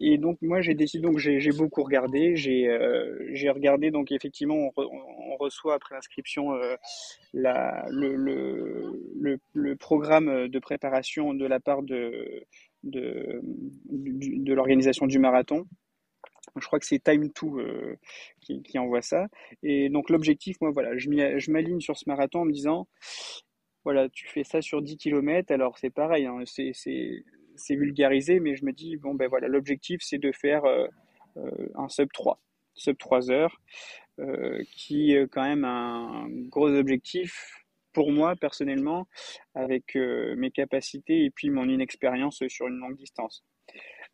[0.00, 5.74] Et donc moi j'ai décidé donc j'ai beaucoup regardé j'ai regardé donc effectivement on, reçoit
[5.74, 6.52] après l'inscription
[7.32, 12.44] le, le, le, programme de préparation de la part de
[12.84, 15.66] de, de l'organisation du marathon
[16.56, 17.96] je crois que c'est Time2 euh,
[18.40, 19.26] qui, envoie ça.
[19.62, 22.88] Et donc l'objectif, moi voilà, je m'aligne sur ce marathon en me disant,
[23.84, 28.64] voilà, tu fais ça sur 10 km, alors c'est pareil, hein, c'est vulgarisé, mais je
[28.64, 30.86] me dis, bon ben voilà, l'objectif c'est de faire euh,
[31.36, 32.40] euh, un sub 3,
[32.74, 33.60] sub 3 heures,
[34.72, 39.06] qui est quand même un gros objectif pour moi personnellement,
[39.54, 43.44] avec mes capacités et puis mon inexpérience sur une longue distance.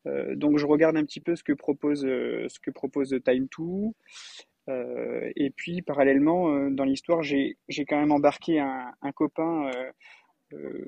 [0.07, 3.93] Euh, donc je regarde un petit peu ce que propose, euh, ce que propose Time2.
[4.69, 9.71] Euh, et puis parallèlement, dans l'histoire, j'ai quand même embarqué un, copain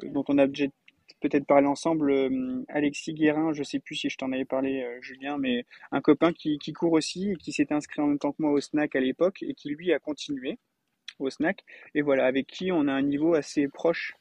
[0.05, 2.31] dont on a peut-être parlé ensemble,
[2.69, 6.59] Alexis Guérin, je sais plus si je t'en avais parlé, Julien, mais un copain qui,
[6.59, 9.01] qui court aussi et qui s'est inscrit en même temps que moi au snack à
[9.01, 10.59] l'époque et qui lui a continué
[11.19, 11.65] au snack.
[11.95, 14.15] Et voilà, avec qui on a un niveau assez proche,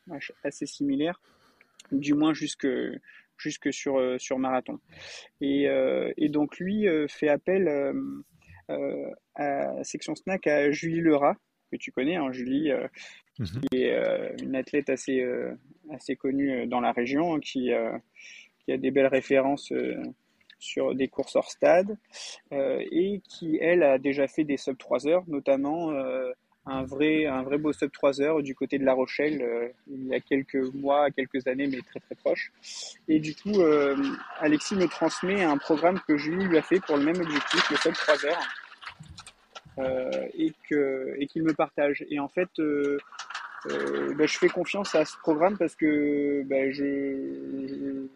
[0.43, 1.21] assez similaire,
[1.91, 2.67] du moins jusque,
[3.37, 4.79] jusque sur, euh, sur marathon.
[5.41, 7.69] Et, euh, et donc lui euh, fait appel
[9.35, 11.35] à Section Snack à Julie Lerat,
[11.71, 12.71] que tu connais, hein, Julie,
[13.37, 13.45] mhm.
[13.45, 15.23] qui est une athlète assez,
[15.91, 17.69] assez connue dans la région, qui,
[18.59, 19.71] qui a des belles références
[20.57, 21.95] sur des courses hors stade,
[22.51, 25.91] et qui, elle, a déjà fait des sub 3 heures, notamment
[26.67, 30.07] un vrai, un vrai beau sub 3 heures du côté de La Rochelle euh, il
[30.07, 32.51] y a quelques mois, quelques années, mais très très proche.
[33.07, 33.95] Et du coup, euh,
[34.39, 37.77] Alexis me transmet un programme que Julie lui a fait pour le même objectif, le
[37.77, 38.47] sub 3 heures,
[39.77, 42.03] euh, et que et qu'il me partage.
[42.09, 48.07] Et en fait, bah, je fais confiance à ce programme parce que bah, je,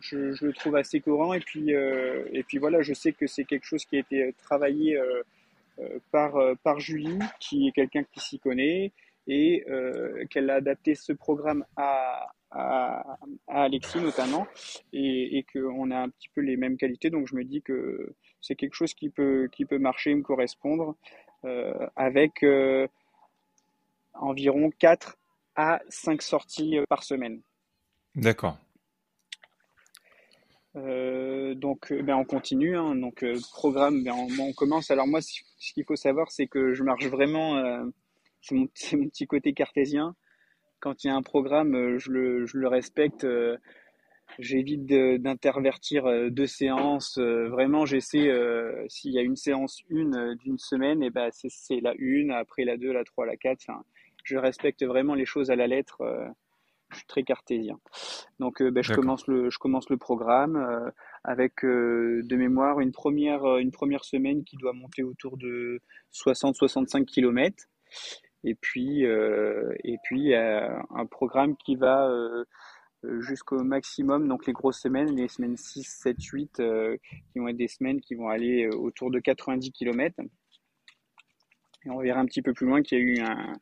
[0.00, 3.66] je, le trouve assez courant et puis et puis voilà, je sais que c'est quelque
[3.66, 5.00] chose qui a été travaillé
[6.10, 8.92] par, euh, par Julie, qui est quelqu'un qui s'y connaît,
[9.26, 14.46] et euh, qu'elle a adapté ce programme à, à, Alexis notamment,
[14.92, 17.10] et, et qu'on a un petit peu les mêmes qualités.
[17.10, 20.94] Donc je me dis que c'est quelque chose qui peut, qui peut marcher, me correspondre,
[21.94, 22.44] avec
[24.14, 25.16] environ 4
[25.54, 27.40] à 5 sorties par semaine.
[28.16, 28.58] D'accord.
[30.76, 32.76] Euh, donc, euh, ben, on continue.
[32.76, 32.94] Hein.
[32.96, 34.90] Donc, euh, programme, ben, on, commence.
[34.90, 37.56] Alors moi, ce qu'il faut savoir, c'est que je marche vraiment.
[38.42, 40.14] c'est mon, petit côté cartésien.
[40.80, 43.26] Quand il y a un programme, je le, je le respecte.
[44.38, 47.18] J'évite d'intervertir deux séances.
[47.18, 48.30] vraiment, j'essaie.
[48.88, 52.30] S'il y a une séance une d'une semaine, et ben c'est la une.
[52.30, 53.66] Après la deux, la trois, la quatre.
[54.24, 56.02] je respecte vraiment les choses à la lettre
[56.90, 57.78] je suis très cartésien.
[58.38, 60.90] Donc euh, ben, je, commence le, je commence le programme euh,
[61.24, 65.80] avec euh, de mémoire une première, une première semaine qui doit monter autour de
[66.12, 67.64] 60-65 km.
[68.44, 72.08] Et puis, et puis un programme qui va
[73.18, 76.62] jusqu'au maximum, donc les grosses semaines, les semaines 6, 7, 8,
[77.32, 80.14] qui vont être des semaines qui vont aller autour de 90 km.
[81.86, 83.54] Et on verra un petit peu plus loin qu'il y a eu un,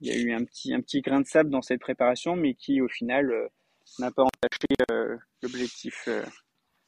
[0.00, 2.54] il y a eu un petit, un petit grain de sable dans cette préparation, mais
[2.54, 3.48] qui au final euh,
[3.98, 6.22] n'a pas entaché euh, l'objectif euh,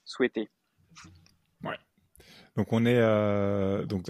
[0.05, 0.49] souhaité.
[1.63, 1.77] Ouais.
[2.57, 3.01] Donc on est
[3.87, 4.09] donc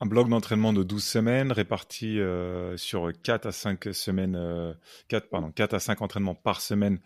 [0.00, 2.18] un bloc d'entraînement de 12 semaines réparti
[2.76, 4.76] sur 4 à 5 semaines
[5.08, 7.00] 4 pardon 4 à 5 entraînements par semaine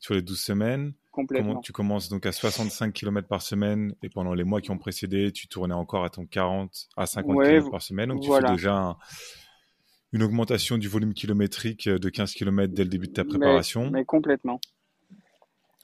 [0.00, 0.92] sur les 12 semaines.
[1.10, 1.60] Complètement.
[1.60, 5.30] tu commences donc à 65 km par semaine et pendant les mois qui ont précédé,
[5.30, 8.08] tu tournais encore à ton 40 à 50 km par semaine.
[8.08, 8.96] Donc tu fais déjà un,
[10.14, 13.90] une augmentation du volume kilométrique euh, de 15 km dès le début de ta préparation.
[13.90, 14.60] Mais, complètement.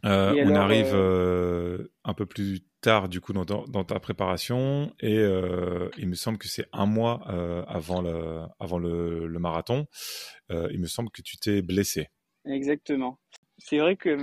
[0.05, 5.23] on arrive un peu plus tard du coup dans, ta préparation et
[5.99, 7.21] il me semble que c'est un mois
[7.69, 9.87] avant le, avant le, le marathon.
[10.49, 12.09] il me semble que tu t'es blessé.
[12.47, 13.19] Exactement
[13.63, 14.17] c'est vrai que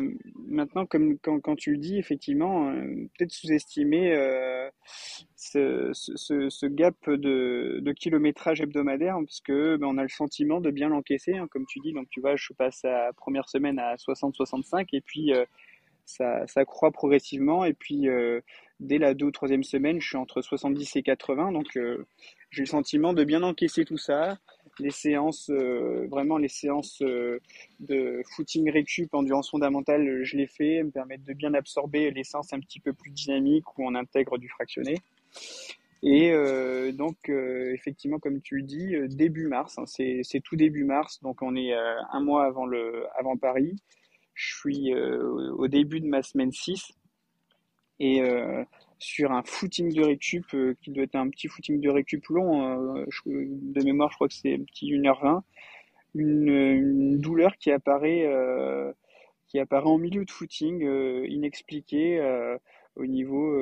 [0.48, 4.70] maintenant, comme quand, tu le dis, effectivement, euh, peut-être sous-estimer euh,
[5.36, 10.60] ce, ce, ce, gap de, de, kilométrage hebdomadaire, parce que ben, on a le sentiment
[10.60, 11.94] de bien l'encaisser, hein, comme tu dis.
[11.94, 15.46] Donc, tu vois, je passe à première semaine à 60-65, et puis euh,
[16.06, 18.08] ça, ça croît progressivement, et puis
[18.80, 21.78] dès la deux ou troisième semaine, je suis entre 70 et 80, donc
[22.52, 24.38] j'ai le sentiment de bien encaisser tout ça
[24.80, 27.40] les séances, euh, vraiment les séances euh,
[27.80, 32.24] de footing récup, endurance fondamentale, je les fais, elles me permettent de bien absorber les
[32.24, 34.98] séances un petit peu plus dynamiques où on intègre du fractionné.
[36.04, 41.20] Et euh, donc, effectivement, comme tu le dis, début mars, hein, c'est tout début mars,
[41.22, 43.76] donc on est un mois avant, le, avant Paris.
[44.36, 46.92] Je suis au début de ma semaine 6.
[48.00, 48.22] Et
[49.00, 52.96] sur un footing de récup euh, qui doit être un petit footing de récup long.
[52.96, 55.42] Euh, de mémoire, je crois que c'est un petit 1h20.
[56.16, 58.92] Une, douleur qui apparaît, euh,
[59.48, 60.82] qui apparaît en milieu de footing,
[61.28, 62.20] inexpliquée
[62.96, 63.56] au niveau,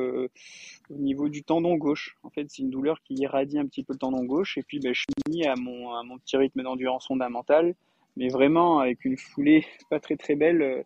[0.89, 2.17] au niveau du tendon gauche.
[2.24, 4.58] En fait, c'est une douleur qui irradie un petit peu le tendon gauche.
[4.58, 7.76] Et puis, ben, je suis mis à mon, à mon petit rythme d'endurance fondamentale,
[8.15, 10.86] mais vraiment avec une foulée pas très très belle,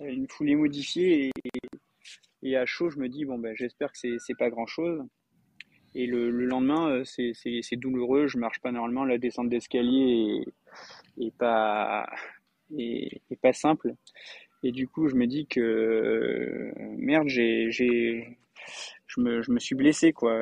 [0.00, 1.32] une foulée modifiée et,
[2.42, 5.02] et à chaud, je me dis, bon, ben, j'espère que c'est pas grand chose.
[5.94, 8.28] Et le, le lendemain, euh, c'est douloureux.
[8.28, 9.04] Je marche pas normalement.
[9.04, 10.44] La descente d'escalier
[11.20, 12.08] est, pas,
[12.76, 13.94] est, pas simple.
[14.62, 20.12] Et du coup, je me dis que merde, j'ai, je, me, je me suis blessé,
[20.12, 20.34] quoi.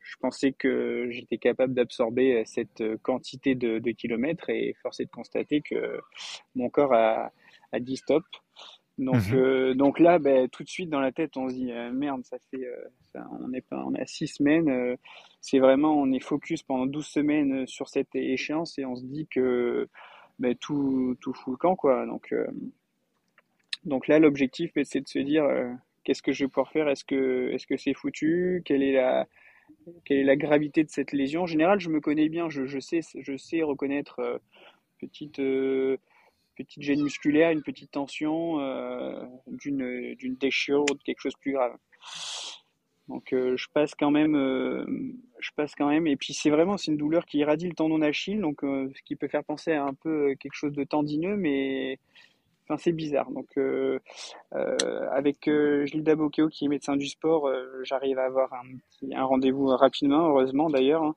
[0.00, 5.10] Je pensais que j'étais capable d'absorber cette quantité de, de, kilomètres et force est de
[5.10, 6.00] constater que
[6.54, 7.32] mon corps a,
[7.72, 8.24] a dit stop.
[8.98, 9.34] Donc, mhm.
[9.34, 12.24] euh, donc là, ben, tout de suite dans la tête, on se dit euh, merde,
[12.24, 14.96] ça fait, euh, on est pas, on a six semaines.
[15.40, 19.26] c'est vraiment, on est focus pendant 12 semaines sur cette échéance et on se dit
[19.26, 19.88] que
[20.38, 22.06] ben, tout, tout fout le camp, quoi.
[22.06, 22.32] Donc,
[23.84, 25.44] donc là, l'objectif, ben, c'est de se dire
[26.04, 26.88] qu'est-ce que je vais pouvoir faire?
[26.88, 28.62] Est-ce que, est-ce que c'est foutu?
[28.64, 29.26] Quelle est la,
[30.04, 31.42] quelle est la gravité de cette lésion?
[31.42, 34.40] En général, je me connais bien, je, je sais, je sais reconnaître
[35.00, 35.40] petite
[36.54, 41.52] petite gêne musculaire, une petite tension, euh, d'une, d'une déchirure de quelque chose de plus
[41.52, 41.76] grave.
[43.08, 44.86] Donc euh, je passe quand même, euh,
[45.38, 46.06] je passe quand même.
[46.06, 49.16] Et puis c'est vraiment c'est une douleur qui irradie le tendon d'Achille, donc ce qui
[49.16, 51.98] peut faire penser à un peu quelque chose de tendineux, mais
[52.64, 53.30] enfin c'est bizarre.
[53.30, 53.58] Donc
[54.52, 55.50] avec
[55.84, 57.50] Gilda Bocchio qui est médecin du sport,
[57.82, 61.02] j'arrive à avoir un, un rendez-vous rapidement, heureusement d'ailleurs.
[61.02, 61.14] Hein.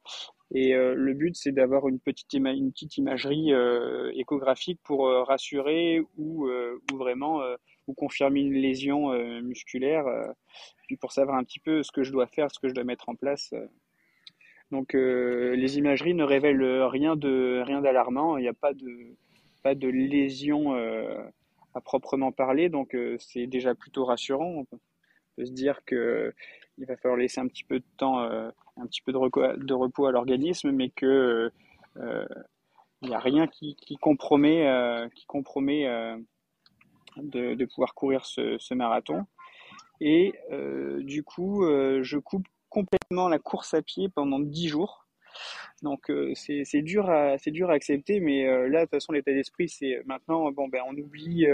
[0.51, 5.23] Et euh, le but, c'est d'avoir une petite, une petite imagerie euh, échographique pour euh,
[5.23, 7.41] rassurer ou, ou vraiment
[7.87, 10.05] ou confirmer une lésion musculaire,
[10.87, 12.83] puis pour savoir un petit peu ce que je dois faire, ce que je dois
[12.83, 13.53] mettre en place.
[14.71, 18.37] Donc les imageries ne révèlent rien de rien d'alarmant.
[18.37, 19.15] Il n'y a pas de
[19.63, 20.73] pas de lésion
[21.73, 24.49] à proprement parler, donc c'est déjà plutôt rassurant.
[24.49, 26.33] On peut, se dire que
[26.77, 28.27] il va falloir laisser un petit peu de temps
[28.79, 29.17] un petit peu de,
[29.73, 31.51] repos, à l'organisme, mais que
[31.97, 32.25] euh,
[33.01, 34.67] il n'y a rien qui, compromet,
[35.15, 36.17] qui compromet euh,
[37.35, 39.25] euh, de, pouvoir courir ce, marathon.
[40.01, 40.33] Et
[40.99, 45.07] du coup, je coupe complètement la course à pied pendant 10 jours.
[45.83, 50.01] Donc c'est dur à dur à accepter, mais là de toute façon l'état d'esprit c'est
[50.05, 51.45] maintenant bon ben on oublie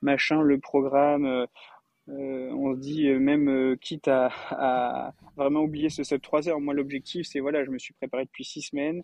[0.00, 1.46] machin le programme,
[2.08, 6.60] euh, on se dit euh, même euh, quitte à, vraiment oublier ce sub 3 heures.
[6.60, 9.02] Moi, l'objectif, c'est voilà, je me suis préparé depuis six semaines.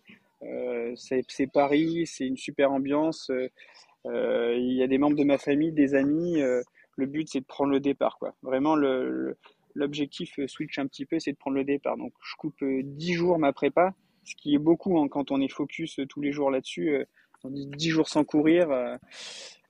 [0.97, 3.31] c'est Paris, c'est une super ambiance.
[4.05, 6.41] Il y a des membres de ma famille, des amis.
[6.41, 8.35] le but, c'est de prendre le départ, quoi.
[8.43, 8.77] Vraiment,
[9.75, 11.97] l'objectif switch un petit peu, c'est de prendre le départ.
[11.97, 15.53] Donc, je coupe 10 jours ma prépa, ce qui est beaucoup hein, quand on est
[15.53, 17.05] focus tous les jours là-dessus.
[17.45, 18.69] on dit 10 jours sans courir.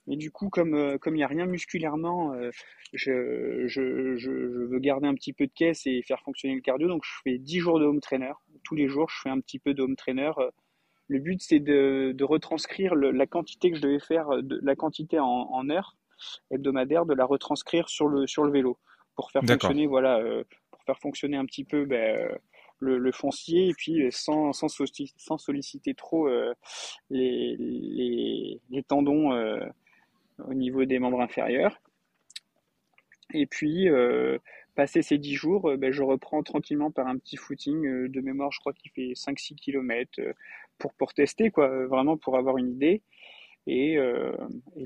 [0.06, 2.50] Mais du coup, comme euh, comme il n'y a rien musculairement, euh,
[2.92, 6.88] je, je, je, veux garder un petit peu de caisse et faire fonctionner le cardio.
[6.88, 8.32] Donc, je fais 10 jours de home trainer.
[8.64, 10.32] Tous les jours, je fais un petit peu de home trainer.
[11.08, 15.18] Le but, c'est de, de retranscrire la quantité que je devais faire, de, la quantité
[15.18, 15.96] en, en heures
[16.50, 18.78] hebdomadaires, de la retranscrire sur le, sur le vélo
[19.14, 22.30] pour faire fonctionner, voilà, euh, pour faire fonctionner un petit peu ben,
[22.78, 26.28] le, le, foncier et puis sans, sans, sans solliciter trop
[27.10, 29.32] les, les, les, tendons
[30.38, 31.80] au niveau des membres inférieurs.
[33.34, 34.38] Et puis, euh,
[34.74, 38.20] passer ces 10 jours, euh, ben, je reprends tranquillement par un petit footing euh, de
[38.20, 40.20] mémoire, je crois qu'il fait 5-6 km
[40.78, 43.02] pour, pour tester, quoi, vraiment pour avoir une idée.
[43.68, 43.96] Et,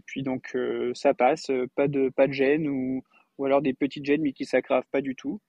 [0.04, 0.54] puis donc
[0.92, 3.02] ça passe, pas de, pas de gêne ou,
[3.42, 5.40] alors des petites gênes mais qui s'aggravent pas du tout.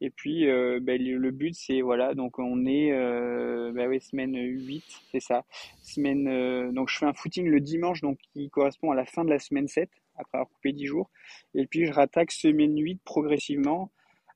[0.00, 4.36] Et puis, euh, ben, le but, c'est, voilà, donc on est, euh, ben oui, semaine
[4.36, 5.44] 8, c'est ça.
[5.82, 9.24] Semaine, euh, donc je fais un footing le dimanche, donc qui correspond à la fin
[9.24, 11.10] de la semaine 7, après avoir coupé 10 jours.
[11.54, 13.90] Et puis, je rattaque semaine 8 progressivement,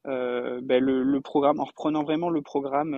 [0.06, 2.94] euh, ben, le, le, programme, en reprenant vraiment le programme,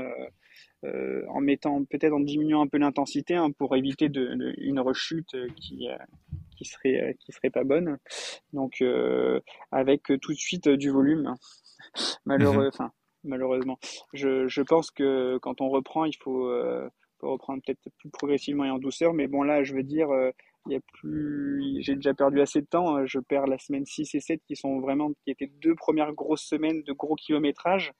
[0.84, 4.78] euh, en mettant, peut-être en diminuant un peu l'intensité, hein, pour éviter de, de, une
[4.78, 5.88] rechute qui,
[6.56, 7.98] qui serait, qui serait pas bonne.
[8.52, 8.84] Donc,
[9.72, 11.34] avec tout de suite du volume.
[12.24, 12.90] Malheureux, mhm.
[13.24, 13.78] malheureusement.
[14.12, 16.88] Je, je, pense que quand on reprend, il faut, euh,
[17.20, 19.12] faut reprendre peut-être plus progressivement et en douceur.
[19.12, 20.30] Mais bon, là, je veux dire, euh,
[20.66, 22.98] il y a plus, j'ai déjà perdu assez de temps.
[22.98, 26.12] Euh, je perds la semaine 6 et 7 qui sont vraiment, qui étaient deux premières
[26.12, 27.92] grosses semaines de gros kilométrage.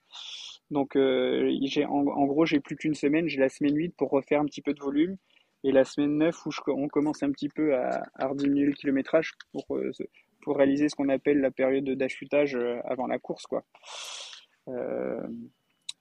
[0.71, 3.27] Donc, j'ai, en, en, gros, j'ai plus qu'une semaine.
[3.27, 5.17] J'ai la semaine 8 pour refaire un petit peu de volume.
[5.63, 8.73] Et la semaine 9 où je, on commence un petit peu à, à rediminuer le
[8.73, 9.77] kilométrage pour,
[10.43, 13.47] pour réaliser ce qu'on appelle la période d'affûtage euh, avant la course.
[13.47, 13.63] Quoi.
[14.67, 15.21] Euh,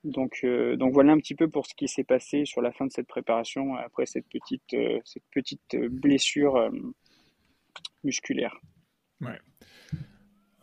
[0.05, 2.87] donc, euh, donc voilà un petit peu pour ce qui s'est passé sur la fin
[2.87, 6.71] de cette préparation après cette petite, cette petite blessure
[8.03, 8.59] musculaire.
[9.21, 9.39] Ouais.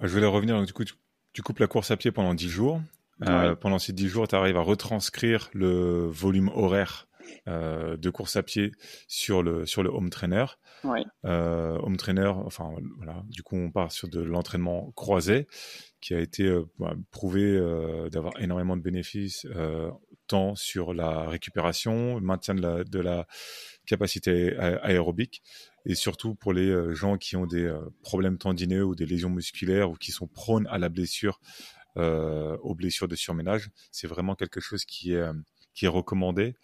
[0.02, 2.82] Je voulais revenir, donc, du coup, tu, coupes la course à pied pendant 10 jours.
[3.62, 7.09] pendant ces 10 jours, tu arrives à retranscrire le volume horaire
[7.48, 8.72] euh, de course à pied
[9.08, 10.46] sur le, sur le home trainer.
[11.26, 15.48] Euh, home trainer, enfin voilà, du coup on part sur de l'entraînement croisé
[16.00, 17.60] qui a été euh, bah, prouvé
[18.12, 19.46] d'avoir énormément de bénéfices
[20.28, 23.28] tant sur la récupération, le maintien de la, de la
[23.86, 25.42] capacité aérobique
[25.86, 29.96] et surtout pour les gens qui ont des problèmes tendineux ou des lésions musculaires ou
[29.96, 31.40] qui sont prônes à la blessure,
[31.96, 35.26] aux blessures de surménage, c'est vraiment quelque chose qui est
[35.80, 36.56] qui est recommandé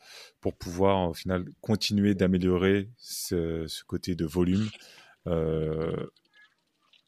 [0.41, 4.67] pour pouvoir au final continuer d'améliorer ce, côté de volume
[5.28, 6.06] euh,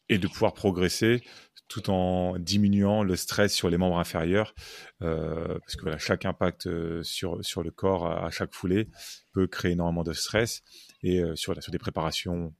[0.07, 1.21] et de pouvoir progresser
[1.67, 4.55] tout en diminuant le stress sur les membres inférieurs,
[5.01, 8.87] euh, parce que voilà, chaque impact euh, sur, sur le corps à, chaque foulée
[9.33, 10.63] peut créer énormément de stress,
[11.03, 12.55] et sur, sur des préparations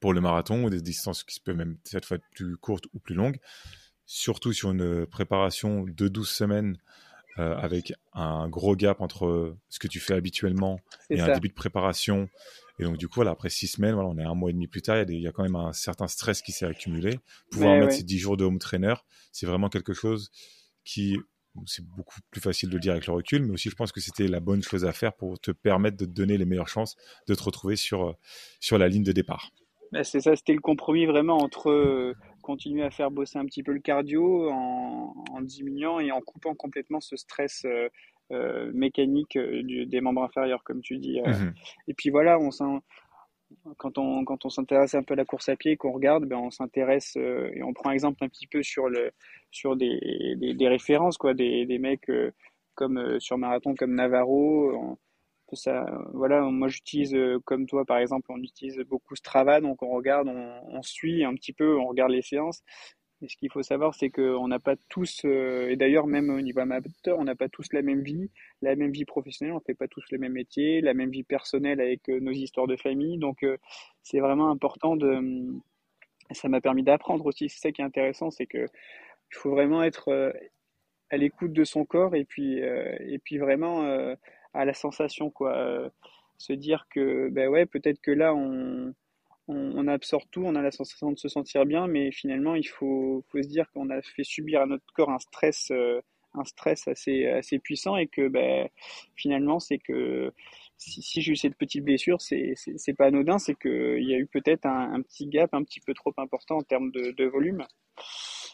[0.00, 2.98] pour le marathon ou des distances qui peuvent même cette fois être plus courtes ou
[2.98, 3.38] plus longues,
[4.06, 6.78] surtout sur une préparation de 12 semaines
[7.38, 11.54] euh, avec un gros gap entre ce que tu fais habituellement et un début de
[11.54, 12.28] préparation.
[12.78, 14.66] Et donc, du coup, voilà, après six semaines, voilà, on est un mois et demi
[14.66, 17.18] plus tard, il y a, quand même un certain stress qui s'est accumulé.
[17.50, 18.94] Pouvoir mettre ces dix jours de home trainer,
[19.32, 20.30] c'est vraiment quelque chose
[20.84, 21.18] qui,
[21.64, 24.00] c'est beaucoup plus facile de le dire avec le recul, mais aussi je pense que
[24.00, 26.96] c'était la bonne chose à faire pour te permettre de te donner les meilleures chances
[27.26, 28.14] de te retrouver sur,
[28.60, 29.50] sur la ligne de départ.
[29.92, 32.14] Bah, c'est ça, c'était le compromis vraiment entre euh,
[32.46, 36.54] continuer à faire bosser un petit peu le cardio en, en diminuant et en coupant
[36.54, 37.88] complètement ce stress euh,
[38.30, 41.20] euh, mécanique euh, du, des membres inférieurs, comme tu dis.
[41.20, 41.54] Mhm.
[41.88, 42.50] Et puis voilà, on
[43.78, 46.36] quand on, quand on s'intéresse un peu à la course à pied, qu'on regarde, ben
[46.36, 49.10] on s'intéresse et on prend exemple un petit peu sur, le,
[49.50, 52.10] sur des, des, des références, quoi, des, des mecs
[52.74, 54.98] comme sur marathon comme Navarro
[55.54, 59.90] ça, voilà, moi j'utilise euh, comme toi par exemple, on utilise beaucoup Strava, donc on
[59.90, 62.62] regarde, on, suit un petit peu, on regarde les séances.
[63.22, 66.40] Et ce qu'il faut savoir, c'est qu'on n'a pas tous, euh, et d'ailleurs même au
[66.40, 68.30] niveau amateur, on n'a pas tous la même vie,
[68.60, 71.80] la même vie professionnelle, on fait pas tous le même métier, la même vie personnelle
[71.80, 73.18] avec euh, nos histoires de famille.
[73.18, 73.44] Donc
[74.02, 75.46] c'est vraiment important de.
[76.32, 77.48] Ça m'a permis d'apprendre aussi.
[77.48, 78.66] C'est ça qui est intéressant, c'est que
[79.32, 80.34] il faut vraiment être
[81.10, 84.16] à l'écoute de son corps et puis et puis vraiment
[84.56, 85.56] à la sensation, quoi.
[85.56, 85.88] Euh,
[86.38, 88.94] se dire que, ben ouais, peut-être que là, on,
[89.48, 93.24] on, absorbe tout, on a la sensation de se sentir bien, mais finalement, il faut,
[93.30, 96.00] faut se dire qu'on a fait subir à notre corps un stress, euh,
[96.34, 98.68] un stress assez, assez puissant et que, ben,
[99.14, 100.32] finalement, c'est que
[100.76, 102.54] si, si j'ai eu cette petite blessure, c'est,
[102.98, 106.12] pas anodin, c'est qu'il y a eu peut-être un, petit gap un petit peu trop
[106.18, 107.64] important en termes de, de volume.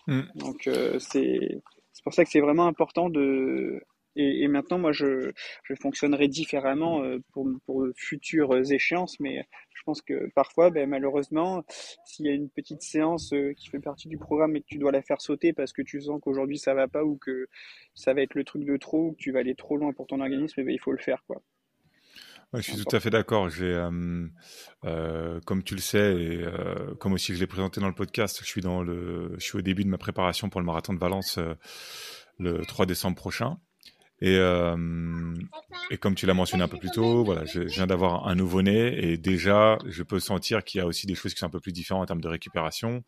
[0.06, 0.22] Mm.
[0.36, 1.62] Donc, euh, c'est,
[1.92, 3.82] c'est pour ça que c'est vraiment important de,
[4.16, 5.32] et, et, maintenant, moi, je,
[5.64, 11.64] je fonctionnerai différemment euh, pour, pour futures échéances, mais je pense que parfois, ben, malheureusement,
[12.04, 14.78] s'il y a une petite séance euh, qui fait partie du programme et que tu
[14.78, 17.48] dois la faire sauter parce que tu sens qu'aujourd'hui ça va pas ou que
[17.94, 20.06] ça va être le truc de trop ou que tu vas aller trop loin pour
[20.06, 21.42] ton organisme, eh ben, il faut le faire, quoi.
[22.54, 23.48] je suis tout à fait d'accord.
[23.48, 24.26] J'ai, euh,
[24.84, 28.38] euh, comme tu le sais, et euh, comme aussi je l'ai présenté dans le podcast,
[28.40, 30.98] je suis dans le, je suis au début de ma préparation pour le marathon de
[30.98, 31.38] Valence
[32.38, 33.58] le 3 décembre prochain.
[34.22, 34.76] Et, euh,
[35.90, 39.04] et comme tu l'as mentionné un peu plus tôt, voilà, je, viens d'avoir un nouveau-né
[39.04, 41.58] et déjà, je peux sentir qu'il y a aussi des choses qui sont un peu
[41.58, 43.02] plus différentes en termes de récupération.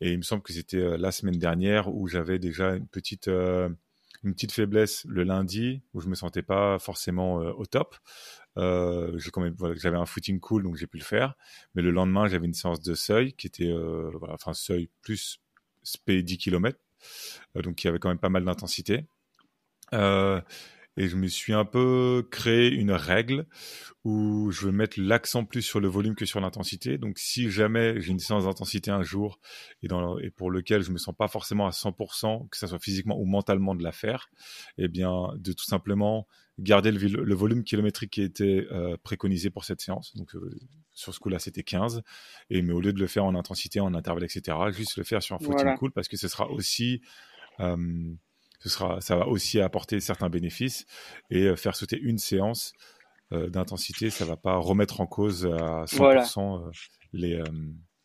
[0.00, 3.28] Et il me semble que c'était euh, la semaine dernière où j'avais déjà une petite,
[3.28, 3.68] euh,
[4.24, 7.94] une petite faiblesse le lundi, où je me sentais pas forcément au top.
[8.56, 11.34] J'avais un footing cool, donc j'ai pu le faire.
[11.74, 15.42] Mais le lendemain, j'avais une séance de seuil qui était, euh, enfin, seuil plus
[15.84, 16.78] SP 10 km,
[17.54, 19.04] donc qui avait quand même pas mal d'intensité.
[19.92, 23.46] Et je me suis un peu créé une règle
[24.04, 26.98] où je veux mettre l'accent plus sur le volume que sur l'intensité.
[26.98, 29.38] Donc, si jamais j'ai une séance d'intensité un jour
[29.82, 32.80] et, dans, et pour lequel je me sens pas forcément à 100%, que ce soit
[32.80, 34.28] physiquement ou mentalement de la faire,
[34.76, 36.26] eh bien, de tout simplement
[36.58, 40.14] garder le, volume kilométrique qui était euh, préconisé pour cette séance.
[40.16, 40.58] Donc, euh,
[40.92, 42.02] sur ce coup-là, c'était 15.
[42.50, 45.22] Et, mais au lieu de le faire en intensité, en intervalle, etc., juste le faire
[45.22, 47.00] sur un footing cool parce que ce sera aussi,
[47.60, 47.76] euh,
[48.62, 50.86] ce sera, ça va aussi apporter certains bénéfices
[51.30, 52.72] et faire sauter une séance
[53.32, 56.70] euh, d'intensité, ça va pas remettre en cause à 100% euh,
[57.12, 57.44] les, euh,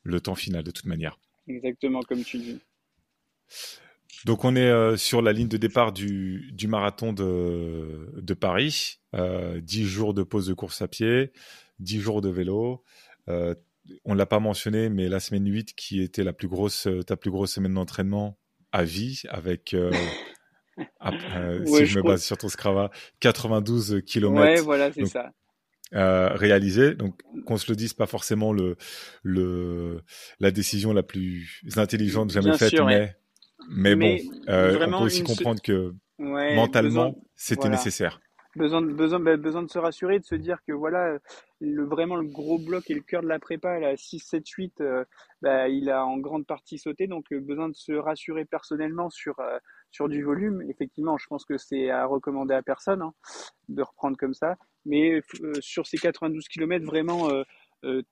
[0.03, 1.19] le temps final de toute manière.
[1.47, 2.59] Exactement comme tu dis.
[4.25, 8.99] Donc on est sur la ligne de départ du, du marathon de, de Paris.
[9.15, 11.31] Euh, 10 jours de pause de course à pied,
[11.79, 12.83] 10 jours de vélo.
[13.29, 13.53] Euh,
[14.05, 17.31] on l'a pas mentionné, mais la semaine 8 qui était la plus grosse, ta plus
[17.31, 18.37] grosse semaine d'entraînement
[18.71, 19.75] à vie, avec
[20.99, 24.39] ah, euh, si je, me base sur ton Scrava, 92 km.
[24.39, 25.31] Ouais, voilà, c'est ça.
[25.93, 26.95] Euh, réalisé.
[26.95, 28.75] Donc, qu'on se le dise, pas forcément le,
[29.23, 30.01] le,
[30.39, 33.15] la décision la plus intelligente jamais faite, mais,
[33.69, 34.17] mais, bon,
[34.49, 38.19] euh, on peut aussi comprendre que mentalement, c'était nécessaire
[38.57, 41.19] besoin de, besoin, bah, besoin de se rassurer, de se dire que voilà,
[41.61, 44.83] le, vraiment le gros bloc et le cœur de la prépa, la 6, 7, 8,
[45.41, 47.07] bah, il a en grande partie sauté.
[47.07, 49.39] Donc, euh, besoin de se rassurer personnellement sur,
[49.91, 50.63] sur du volume.
[50.69, 53.13] Effectivement, je pense que c'est à recommander à personne hein,
[53.69, 54.55] de reprendre comme ça.
[54.85, 57.29] Mais euh, sur ces 92 km, vraiment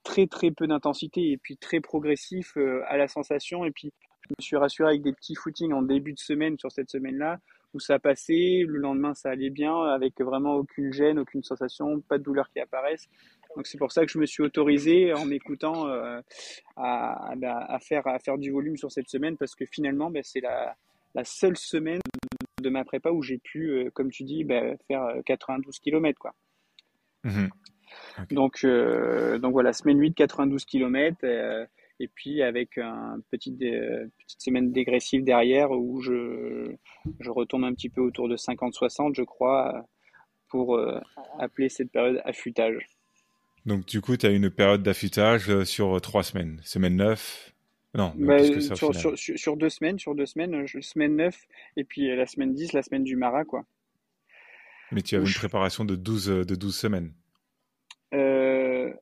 [0.03, 2.55] très très peu d'intensité et puis très progressif
[2.87, 3.65] à la sensation.
[3.65, 6.71] Et puis, je me suis rassuré avec des petits footings en début de semaine sur
[6.71, 7.39] cette semaine-là
[7.75, 12.17] où ça passait, le lendemain ça allait bien, avec vraiment aucune gêne, aucune sensation, pas
[12.17, 13.09] de douleur qui apparaissent.
[13.55, 16.19] Donc c'est pour ça que je me suis autorisé en m'écoutant euh,
[16.77, 20.39] à, à, faire, à faire du volume sur cette semaine parce que finalement ben, c'est
[20.39, 20.75] la,
[21.15, 22.01] la, seule semaine
[22.61, 26.19] de ma prépa où j'ai pu, euh, comme tu dis, ben, faire 92 km.
[26.19, 26.33] Quoi.
[27.23, 27.47] Mmh
[28.31, 31.25] donc, euh, donc voilà, semaine 8, 92 km
[31.99, 36.75] et puis avec une petite, petite semaine dégressive derrière où je,
[37.19, 39.85] je retombe un petit peu autour de 50-60, je crois,
[40.49, 40.99] pour euh,
[41.39, 42.87] appeler cette période affûtage.
[43.65, 47.54] Donc du coup, tu as une période d'affûtage euh, sur trois semaines, semaine 9
[47.95, 52.25] non, bah, sur, sur, sur, deux semaines, sur deux semaines, semaine 9 et puis la
[52.25, 53.63] semaine 10, la semaine du Mara, quoi.
[54.91, 57.13] Mais tu avais une préparation de 12, de 12 semaines.
[58.13, 58.93] Euh,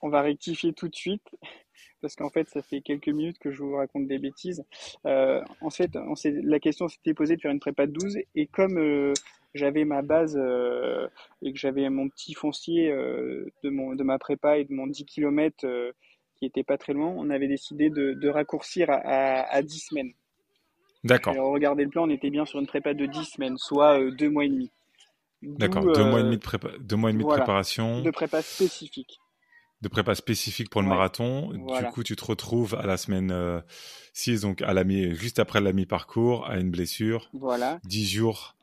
[0.00, 1.26] on va rectifier tout de suite
[2.02, 4.64] parce qu'en fait, ça fait quelques minutes que je vous raconte des bêtises.
[5.06, 8.46] Euh, en fait, on la question s'était posée de faire une prépa de 12 et
[8.46, 9.12] comme euh,
[9.54, 11.08] j'avais ma base euh,
[11.42, 15.04] et que j'avais mon petit foncier de, mon, de ma prépa et de mon 10
[15.06, 15.66] km
[16.44, 20.12] qui était pas très loin, on avait décidé de, raccourcir à, 10 semaines.
[21.02, 21.34] D'accord.
[21.52, 24.44] Regardez le plan, on était bien sur une prépa de 10 semaines, soit deux mois
[24.44, 24.70] et demi.
[25.42, 26.68] D'accord, deux mois et demi de, prépa...
[26.80, 28.02] deux mois et demi de préparation.
[28.02, 29.18] De prépa spécifique
[29.82, 31.50] de prépa spécifique pour le marathon.
[31.50, 33.62] Du coup, tu te retrouves à la semaine
[34.14, 37.28] 6, euh, donc à la mi juste après la mi-parcours, à une blessure.
[37.34, 37.80] Voilà.
[37.84, 38.56] 10 jours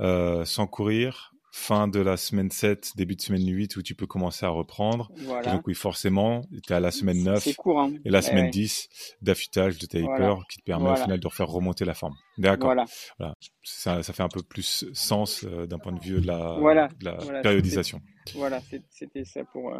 [0.00, 1.34] euh, sans courir.
[1.52, 5.10] Fin de la semaine 7, début de semaine 8 où tu peux commencer à reprendre.
[5.44, 7.92] donc oui, forcément, tu es à la semaine 9 hein.
[8.04, 8.88] et la semaine 10
[9.22, 12.14] d'affûtage de taper qui te permet au final de refaire remonter la forme.
[12.38, 12.74] D'accord.
[13.18, 13.34] Voilà.
[13.62, 16.56] Ça, ça, fait un peu plus sens euh, d'un point de vue de la,
[16.98, 18.00] de la périodisation.
[18.34, 19.74] Voilà, c'était ça pour,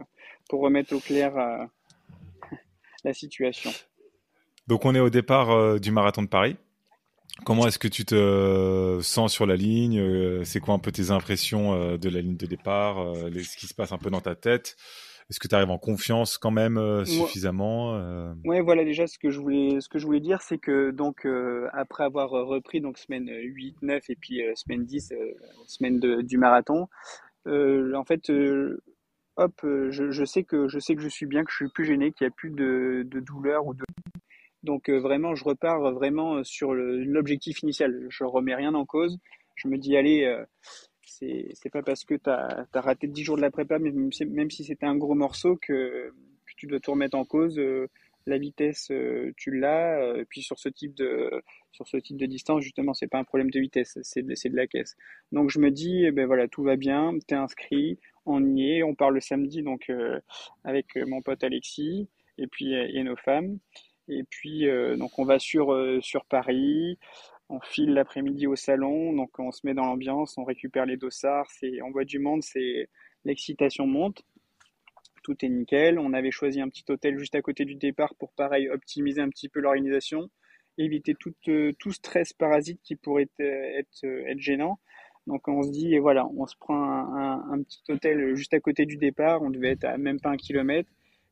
[0.49, 1.65] pour remettre au clair euh,
[3.05, 3.71] la situation.
[4.67, 6.57] Donc on est au départ euh, du marathon de Paris.
[7.45, 11.11] Comment est-ce que tu te sens sur la ligne euh, C'est quoi un peu tes
[11.11, 14.77] impressions de la ligne de départ Ce qui se passe un peu dans ta tête?
[15.29, 18.01] Est-ce que tu arrives en confiance quand même suffisamment
[18.45, 21.27] Oui, voilà déjà ce que je voulais, ce que je voulais dire, c'est que donc
[21.73, 25.13] après avoir repris donc semaine 8, 9 et puis semaine 10,
[25.67, 26.89] semaine du marathon,
[27.47, 28.29] en fait
[29.41, 31.85] hop, euh, je, sais que je sais que je suis bien, que je suis plus
[31.85, 33.85] gêné, qu'il n'y a plus de, douleur ou de
[34.63, 38.07] donc euh, vraiment, je repars vraiment sur l'objectif initial.
[38.09, 39.19] Je remets rien en cause.
[39.57, 40.45] Je me dis allez, euh,
[41.03, 44.65] c'est pas parce que tu as, raté 10 jours de la prépa, même, même si
[44.65, 46.13] c'était un gros morceau, que,
[46.57, 47.61] tu dois tout remettre en cause.
[48.27, 48.93] la vitesse,
[49.37, 50.17] tu l'as.
[50.17, 51.43] et puis sur ce type de
[51.73, 54.57] sur ce type de distance, justement, c'est pas un problème de vitesse, c'est de, de,
[54.57, 54.97] la caisse.
[55.33, 58.73] Donc je me dis, eh ben voilà, tout va bien, tu es inscrit, on y
[58.73, 60.21] est, on part le samedi donc euh,
[60.65, 62.09] avec euh, mon pote Alexis
[62.39, 63.59] et puis euh, et nos femmes.
[64.11, 64.67] Et puis
[64.99, 66.99] donc on va sur sur Paris.
[67.49, 71.51] on file l'après-midi au salon, donc on se met dans l'ambiance, on récupère les dossards,
[71.85, 72.89] on voit du monde, c'est
[73.25, 74.23] l'excitation monte,
[75.23, 75.99] tout est nickel.
[75.99, 79.29] On avait choisi un petit hôtel juste à côté du départ pour pareil optimiser un
[79.29, 80.31] petit peu l'organisation,
[80.79, 84.79] éviter tout, euh, tout stress parasite qui pourrait être, être, gênant.
[85.27, 88.87] Donc on se dit, et voilà, on se prend un, petit hôtel juste à côté
[88.87, 90.91] du départ, on devait être à même pas un kilomètre.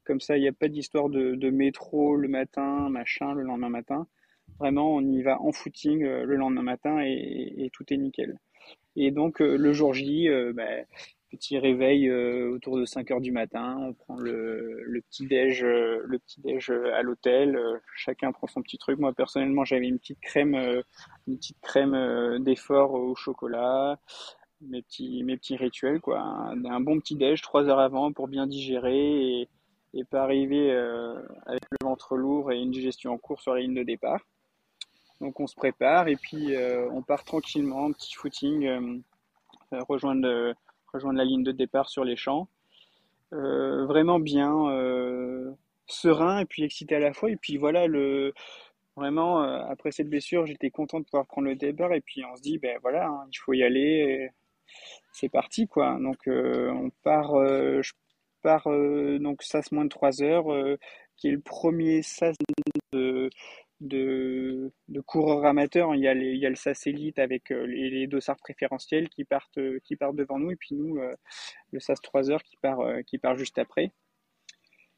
[0.09, 3.69] Comme ça, il n'y a pas d'histoire de, de, métro le matin, machin, le lendemain
[3.69, 4.07] matin.
[4.59, 8.39] Vraiment, on y va en footing euh, le lendemain matin et, tout est nickel.
[8.97, 10.65] Et donc, euh, le jour J, euh, bah,
[11.31, 16.41] petit réveil autour de 5 heures du matin, on prend le, petit déj, le petit
[16.41, 17.61] déj à l'hôtel.
[17.95, 18.99] chacun prend son petit truc.
[18.99, 20.55] Moi personnellement, j'avais une petite crème,
[21.27, 24.01] une petite crème d'effort au chocolat,
[24.63, 26.21] mes petits, mes petits rituels quoi.
[26.21, 29.51] Un, bon petit déj trois heures avant pour bien digérer
[29.95, 30.71] et pas arriver
[31.47, 34.21] avec le ventre lourd et une digestion en cours sur la ligne de départ.
[35.21, 38.99] Donc on se prépare et puis euh, on part tranquillement, petit footing, euh,
[39.73, 40.55] euh, rejoindre,
[40.93, 42.49] rejoindre la ligne de départ sur les champs.
[43.33, 44.53] vraiment bien,
[45.87, 47.31] serein et puis excité à la fois.
[47.31, 48.33] Et puis voilà, le,
[48.97, 51.93] vraiment, après cette blessure, j'étais content de pouvoir prendre le départ.
[51.93, 54.31] Et puis on se dit, ben voilà, hein, il faut y aller.
[55.13, 55.99] C'est parti, quoi.
[56.01, 57.33] Donc on part,
[57.83, 57.93] je
[58.43, 58.69] pars,
[59.21, 60.79] donc SAS moins de 3 heures,
[61.17, 62.37] qui est le premier SAS
[62.93, 63.31] de
[63.81, 65.95] de, de coureurs amateurs.
[65.95, 68.37] Il y a, les, il y a le SAS Elite avec euh, les, les, dossards
[68.39, 71.15] préférentiels qui partent, euh, qui partent devant nous, et puis nous, euh,
[71.73, 73.93] le SAS 3 heures qui part, qui part juste après.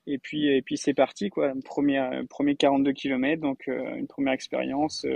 [0.07, 1.53] Et puis, et puis c'est parti, quoi.
[1.65, 5.07] Premier, premier 42 km, donc une première expérience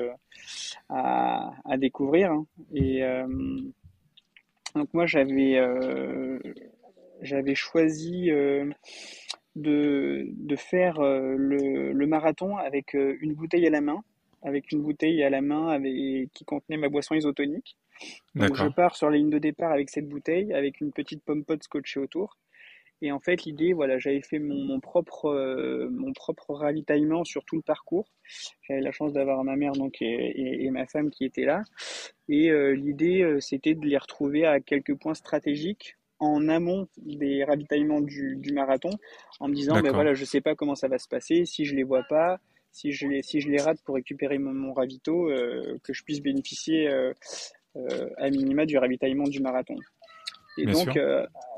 [0.90, 2.30] à, à, découvrir.
[2.30, 2.46] Hein.
[2.74, 3.02] Et
[4.74, 5.58] donc moi, j'avais
[7.22, 8.30] j'avais choisi
[9.56, 14.02] de, de faire euh, le, le, marathon avec euh, une bouteille à la main,
[14.42, 15.92] avec une bouteille à la main avec,
[16.32, 17.76] qui contenait ma boisson isotonique.
[18.34, 21.44] Donc je pars sur la ligne de départ avec cette bouteille, avec une petite pomme
[21.44, 22.36] pote scotchée autour.
[23.02, 27.44] Et en fait, l'idée, voilà, j'avais fait mon, mon propre, euh, mon propre ravitaillement sur
[27.44, 28.08] tout le parcours.
[28.62, 31.62] J'avais la chance d'avoir ma mère donc et, et, ma femme qui étaient là.
[32.28, 38.40] Et l'idée, c'était de les retrouver à quelques points stratégiques en amont des ravitaillements du,
[38.52, 38.90] marathon
[39.40, 41.74] en me disant ben voilà je sais pas comment ça va se passer si je
[41.74, 42.38] les vois pas
[42.74, 46.20] si je les si je les rate pour récupérer mon, ravito euh, que je puisse
[46.20, 47.14] bénéficier euh,
[47.76, 49.76] euh, à minima du ravitaillement du marathon.
[50.58, 50.98] Et donc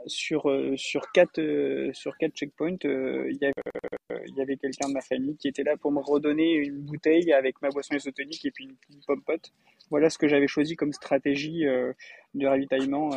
[0.07, 5.37] sur sur quatre sur quatre checkpoints il y avait, y avait quelqu'un de ma famille
[5.37, 8.77] qui était là pour me redonner une bouteille avec ma boisson isotonique et puis une,
[8.95, 9.53] une pomme pote.
[9.91, 13.11] Voilà ce que j'avais choisi comme stratégie de ravitaillement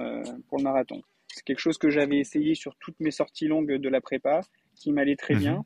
[0.47, 1.01] pour le marathon
[1.34, 4.41] c'est quelque chose que j'avais essayé sur toutes mes sorties longues de la prépa,
[4.75, 5.57] qui m'allait très bien.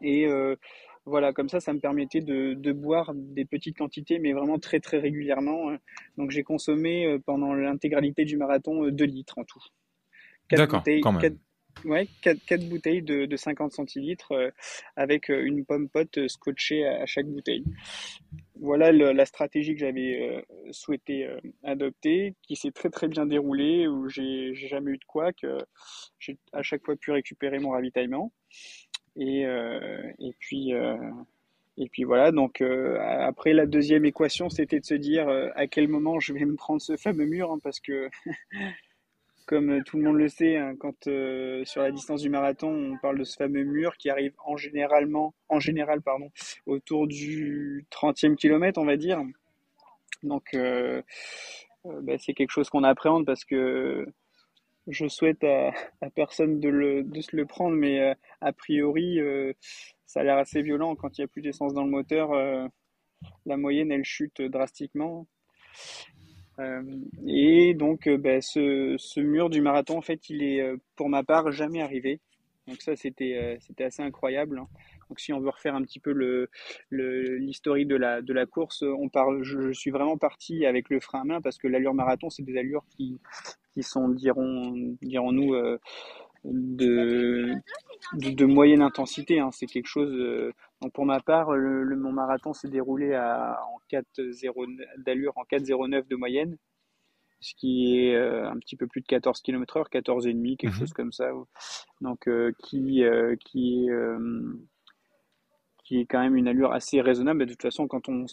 [0.00, 0.06] Mhm.
[0.06, 0.56] Et euh,
[1.04, 4.80] voilà, comme ça, ça me permettait de, de, boire des petites quantités, mais vraiment très
[4.80, 5.76] très régulièrement.
[6.16, 9.62] Donc j'ai consommé euh, pendant l'intégralité du marathon 2 euh, litres en tout.
[10.50, 11.38] D'accord, quand même.
[11.84, 14.50] Ouais, 4, bouteilles de, de 50 centilitres euh,
[14.96, 17.64] avec euh, une pomme pote scotchée à, chaque bouteille.
[18.60, 21.28] Voilà la stratégie que j'avais euh, souhaité
[21.62, 25.58] adopter, qui s'est très très bien déroulée, où j'ai jamais eu de quoi, que
[26.18, 28.32] j'ai à chaque fois pu récupérer mon ravitaillement.
[29.16, 32.62] Et, et puis voilà, donc
[33.00, 36.80] après la deuxième équation, c'était de se dire à quel moment je vais me prendre
[36.80, 38.08] ce fameux mur, hein, parce que
[39.48, 42.98] comme tout le monde le sait, hein, quand euh, sur la distance du marathon, on
[42.98, 46.30] parle de ce fameux mur qui arrive en, généralement, en général pardon,
[46.66, 49.22] autour du 30e kilomètre, on va dire.
[50.22, 51.00] Donc, euh,
[51.86, 54.06] euh, bah, c'est quelque chose qu'on appréhende parce que
[54.86, 55.72] je souhaite à,
[56.14, 59.18] personne de, le, de, se le prendre, mais a priori,
[60.04, 62.32] ça a l'air assez violent quand il n'y a plus d'essence dans le moteur.
[63.46, 65.26] la moyenne, elle chute drastiquement.
[66.58, 66.82] Euh,
[67.26, 71.22] et donc, euh, bah, ce, mur du marathon, en fait, il est, euh, pour ma
[71.22, 72.20] part, jamais arrivé.
[72.66, 74.58] Donc ça, c'était assez incroyable.
[74.58, 74.68] Hein.
[75.08, 76.50] Donc si on veut refaire un petit peu le
[76.90, 78.84] l'historique de la course.
[79.40, 82.58] Je, suis vraiment parti avec le frein à main parce que l'allure marathon, c'est des
[82.58, 83.18] allures qui
[83.80, 85.54] sont dirons-nous
[86.44, 87.54] de,
[88.12, 89.40] de, moyenne intensité.
[89.40, 89.48] Hein.
[89.50, 90.52] C'est quelque chose.
[90.80, 96.06] Donc pour ma part, le, mon marathon s'est déroulé à, en 4,0 d'allure en 4,09
[96.06, 96.56] de moyenne,
[97.40, 100.78] ce qui est euh, un petit peu plus de 14 km/h, 14,5, quelque mhm.
[100.78, 101.30] chose comme ça.
[102.00, 103.92] Donc euh, qui euh, qui est
[105.84, 107.46] qui est quand même une allure assez raisonnable.
[107.46, 108.26] de toute façon, quand on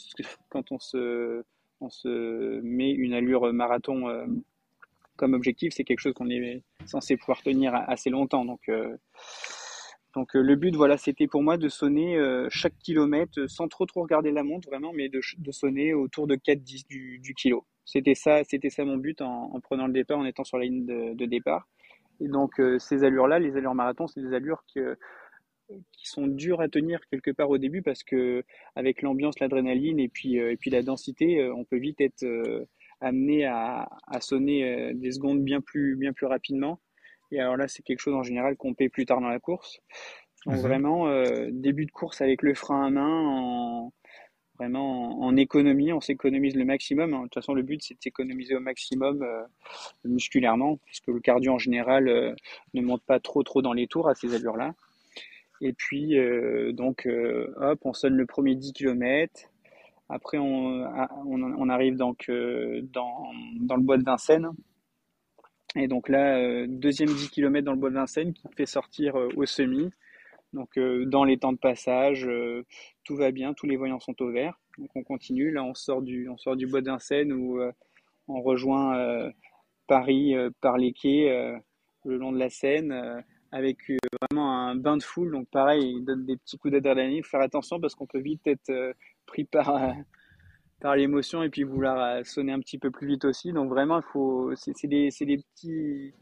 [0.50, 1.44] quand on se
[1.82, 4.28] on se met une allure marathon
[5.16, 8.46] comme objectif, c'est quelque chose qu'on est censé pouvoir tenir assez longtemps.
[8.46, 8.70] Donc,
[10.16, 12.18] Donc le but, voilà, c'était pour moi de sonner
[12.50, 16.88] chaque kilomètre sans trop trop regarder la montre vraiment, mais de, sonner autour de 4-10
[16.88, 17.66] du, kilo.
[17.84, 20.66] C'était ça, c'était ça mon but en, en, prenant le départ, en étant sur la
[20.66, 21.68] ligne de, départ.
[22.22, 24.80] Et donc ces allures-là, les allures marathon, c'est des allures qui
[26.04, 28.44] sont durs à tenir quelque part au début parce que
[28.76, 32.26] avec l'ambiance, l'adrénaline et puis et puis la densité, on peut vite être
[33.02, 36.80] amené à, à sonner des secondes bien plus bien plus rapidement.
[37.32, 39.80] Et alors là, c'est quelque chose en général qu'on paie plus tard dans la course.
[40.46, 40.62] Donc mhm.
[40.62, 43.94] vraiment, euh, début de course avec le frein à main, en,
[44.60, 47.12] vraiment en, économie, on s'économise le maximum.
[47.12, 49.44] De toute façon, le but, c'est de s'économiser au maximum euh,
[50.04, 52.36] musculairement, puisque le cardio en général euh,
[52.74, 54.76] ne monte pas trop trop dans les tours à ces allures-là.
[55.62, 56.18] Et puis,
[56.74, 59.50] donc, hop, on sonne le premier 10 km.
[60.10, 64.50] Après, on, on, on arrive donc dans, dans le bois de Vincennes.
[65.76, 69.18] Et donc là, euh, deuxième 10 km dans le bois de Vincennes qui fait sortir
[69.18, 69.90] euh, au semi.
[70.54, 72.30] Donc euh, dans les temps de passage,
[73.04, 74.58] tout va bien, tous les voyants sont au vert.
[74.78, 75.52] Donc on continue.
[75.52, 77.60] Là, on sort du, on sort du bois de Vincennes où
[78.30, 79.32] on rejoint
[79.88, 81.58] Paris par les quais
[82.06, 83.80] le long de la Seine avec
[84.22, 85.32] vraiment un bain de foule.
[85.32, 87.22] Donc pareil, il donne des petits coups d'adrénaline.
[87.24, 88.72] Faut faire attention parce qu'on peut vite être
[89.26, 89.94] pris par
[90.80, 93.54] par l'émotion et puis vouloir euh, sonner un petit peu plus vite aussi.
[93.54, 96.14] Donc vraiment, il faut, c'est des, des, petits,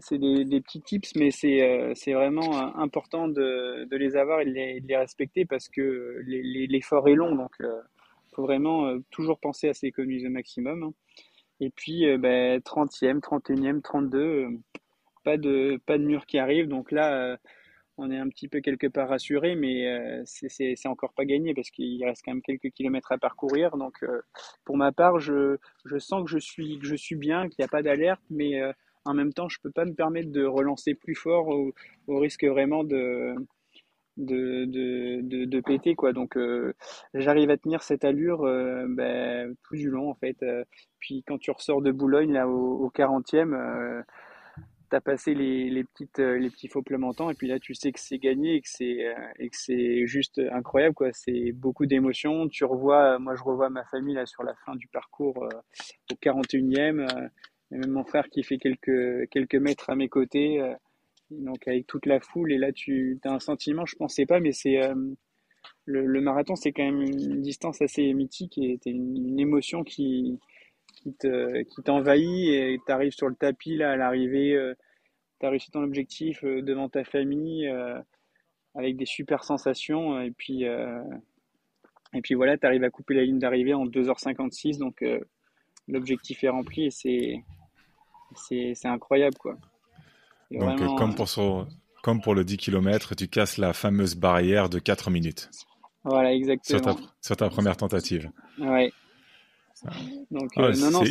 [0.00, 4.16] c'est des, des, petits tips, mais c'est euh, c'est vraiment euh, important de, de, les
[4.16, 4.50] avoir et de
[4.86, 7.34] les, respecter parce que l'effort est long.
[7.34, 10.82] Donc, il faut vraiment toujours penser à s'économiser au maximum.
[10.82, 10.92] Hein.
[11.60, 14.48] Et puis, ben, 30e, 31e, 32,
[15.24, 16.66] pas de, pas de mur qui arrive.
[16.66, 17.38] Donc là,
[17.98, 21.70] on est un petit peu quelque part rassuré, mais euh, c'est encore pas gagné parce
[21.70, 23.76] qu'il reste quand même quelques kilomètres à parcourir.
[23.76, 24.22] Donc, euh,
[24.64, 25.58] pour ma part, je,
[25.98, 28.72] sens que je suis, bien, qu'il n'y a pas d'alerte, mais euh,
[29.04, 31.72] en même temps, je peux pas me permettre de relancer plus fort au,
[32.08, 33.34] risque vraiment de,
[35.66, 35.94] péter.
[35.94, 36.12] Quoi.
[36.12, 36.38] Donc,
[37.12, 38.42] j'arrive à tenir cette allure
[38.88, 40.36] ben, tout du long, en fait.
[40.98, 44.04] puis, quand tu ressors de Boulogne, là, au, au 40e,
[44.92, 47.92] tu as passé les, petites, euh, les petits faux plementants et puis là tu sais
[47.92, 51.08] que c'est gagné et que c'est euh, juste incroyable quoi.
[51.12, 52.46] C'est beaucoup d'émotions.
[52.48, 55.48] Tu revois moi je revois ma famille là sur la fin du parcours euh,
[56.12, 57.30] au 41e
[57.70, 60.60] et même mon frère qui fait quelques quelques mètres à mes côtés
[61.30, 62.52] donc avec toute la foule.
[62.52, 64.78] Et là tu as un sentiment je pensais pas mais c'est
[65.86, 70.38] le, marathon c'est quand même une distance assez mythique et une, une émotion qui
[71.02, 74.74] qui te qui t'envahit et tu arrives sur le tapis là à l'arrivée, euh,
[75.40, 78.00] tu as réussi ton objectif euh, devant ta famille euh,
[78.74, 80.64] avec des super sensations et puis
[82.14, 85.04] et puis voilà, tu arrives à couper la ligne d'arrivée en 2h56 donc
[85.88, 87.42] l'objectif est rempli et c'est
[88.34, 89.58] c'est incroyable quoi.
[90.50, 91.28] donc comme pour
[92.02, 95.50] comme pour le 10 km, tu casses la fameuse barrière de 4 minutes.
[96.02, 96.82] Voilà, exactement.
[96.82, 98.28] Sur ta, sur ta première tentative.
[98.58, 98.90] Ouais,
[100.30, 101.02] donc, ah, euh, non, non,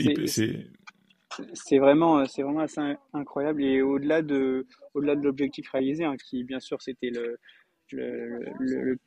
[1.54, 2.82] c'est vraiment, c'est vraiment assez
[3.14, 3.64] incroyable.
[3.64, 7.38] Et au-delà de, au-delà de l'objectif réalisé, hein, qui bien sûr c'était le,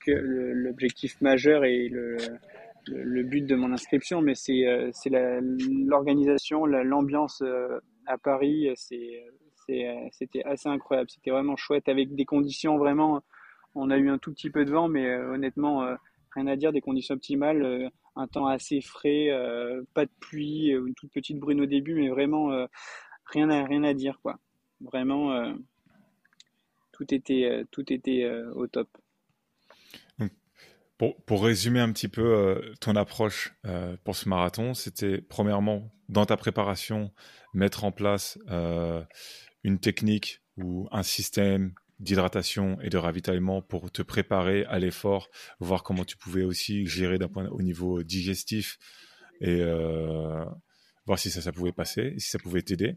[0.07, 2.17] l'objectif majeur et le,
[2.89, 9.25] le, but de mon inscription, mais c'est, euh, c'est l'organisation, l'ambiance euh, à Paris, c'est,
[10.13, 11.11] c'était assez incroyable.
[11.11, 13.23] C'était vraiment chouette avec des conditions vraiment.
[13.75, 15.89] On a eu un tout petit peu de vent, mais honnêtement,
[16.35, 20.87] rien à dire, des conditions optimales un temps assez frais, euh, pas de pluie, euh,
[20.87, 22.67] une toute petite brune au début, mais vraiment euh,
[23.27, 24.39] rien à rien à dire quoi.
[24.81, 25.55] Vraiment,
[26.93, 28.89] tout était tout était au top.
[30.99, 33.55] Pour, pour, résumer un petit peu ton approche
[34.05, 37.13] pour ce marathon, c'était premièrement dans ta préparation
[37.55, 38.39] mettre en place
[39.63, 41.73] une technique ou un système
[42.05, 47.19] d'hydratation et de ravitaillement pour te préparer à l'effort, voir comment tu pouvais aussi gérer
[47.19, 48.79] d'un point au niveau digestif
[49.41, 50.45] et euh,
[51.07, 52.97] voir si ça, ça pouvait passer, si ça pouvait t'aider.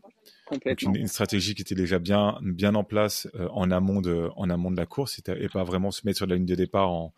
[0.52, 4.50] Une, une, stratégie qui était déjà bien, bien en place euh, en, amont de, en
[4.50, 7.14] amont de la course et, pas vraiment se mettre sur la ligne de départ en,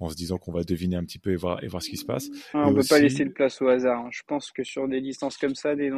[0.00, 1.96] en se disant qu'on va deviner un petit peu et voir, et voir ce qui
[1.96, 2.28] se passe.
[2.54, 4.06] on ne peut pas laisser de place au hasard.
[4.06, 4.10] Hein.
[4.12, 5.90] Je pense que sur des distances comme ça, des,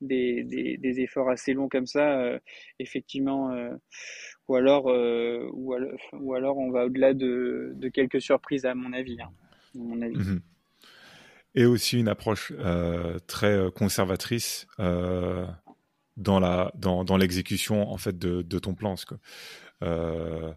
[0.00, 2.38] des, des, des, efforts assez longs comme ça, euh,
[2.78, 3.70] effectivement, euh,
[4.48, 8.92] ou, alors, euh, ou, alors, ou alors on va au-delà de, quelques surprises à mon
[8.92, 9.20] avis.
[9.20, 9.30] Hein,
[9.74, 10.16] mon avis.
[10.16, 10.40] Mhm.
[11.54, 12.52] Et aussi une approche
[13.26, 18.94] très conservatrice dans la dans, l'exécution en fait de, ton plan.
[18.94, 20.54] Que,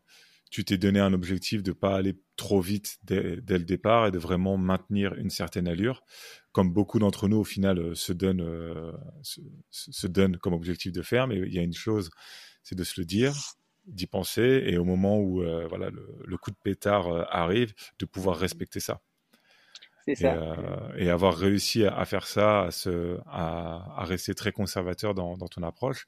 [0.55, 4.17] tu t'es donné un objectif de pas aller trop vite dès, le départ et de
[4.17, 6.01] vraiment maintenir une certaine allure
[6.53, 10.93] comme beaucoup d'entre nous au final euh, se donnent, euh, se, se, donnent comme objectif
[10.93, 11.27] de faire.
[11.27, 12.09] Mais il y a une chose,
[12.63, 13.35] c'est de se le dire
[13.87, 18.79] d'y penser et au moment où voilà le, coup de pétard arrive, de pouvoir respecter
[18.79, 19.01] ça.
[20.13, 20.37] Ça.
[20.97, 25.63] Et, avoir réussi à, faire ça, à, se, à, rester très conservateur dans, dans ton
[25.63, 26.05] approche,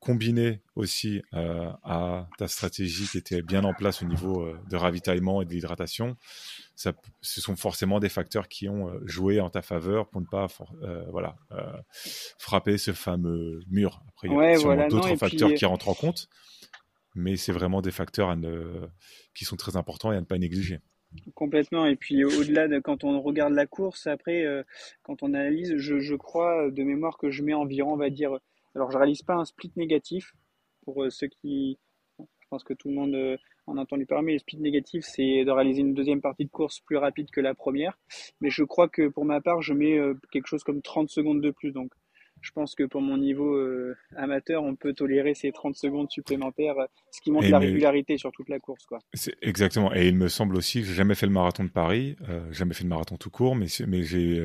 [0.00, 4.76] combiné aussi euh, à ta stratégie qui était bien en place au niveau euh, de
[4.76, 6.16] ravitaillement et d'hydratation,
[6.76, 6.92] ce
[7.40, 10.46] sont forcément des facteurs qui ont euh, joué en ta faveur pour ne pas
[11.10, 11.36] voilà,
[12.38, 14.02] frapper ce fameux mur.
[14.08, 16.28] Après, il y a d'autres facteurs qui rentrent en compte,
[17.18, 18.34] mais c'est vraiment des facteurs
[19.34, 20.78] qui sont très importants et à ne pas négliger.
[21.34, 21.86] Complètement.
[21.86, 24.44] Et puis au-delà de quand on regarde la course, après,
[25.02, 28.38] quand on analyse, je, crois de mémoire que je mets environ, on va dire,
[28.78, 30.34] alors, je réalise pas un split négatif
[30.84, 31.78] pour euh, ceux qui.
[32.18, 34.34] Je pense que tout le monde euh, en a entendu parler.
[34.34, 37.54] Le split négatif, c'est de réaliser une deuxième partie de course plus rapide que la
[37.54, 37.98] première.
[38.40, 41.40] Mais je crois que pour ma part, je mets euh, quelque chose comme 30 secondes
[41.40, 41.72] de plus.
[41.72, 41.92] Donc,
[42.40, 43.58] je pense que pour mon niveau
[44.16, 46.76] amateur, on peut tolérer ces 30 secondes supplémentaires,
[47.10, 48.84] ce qui montre la régularité sur toute la course.
[48.86, 48.98] Quoi.
[49.42, 49.94] Exactement.
[49.94, 52.16] Et il me semble aussi que j'ai jamais fait le marathon de Paris,
[52.50, 54.42] jamais fait le marathon tout court, mais, mais j'ai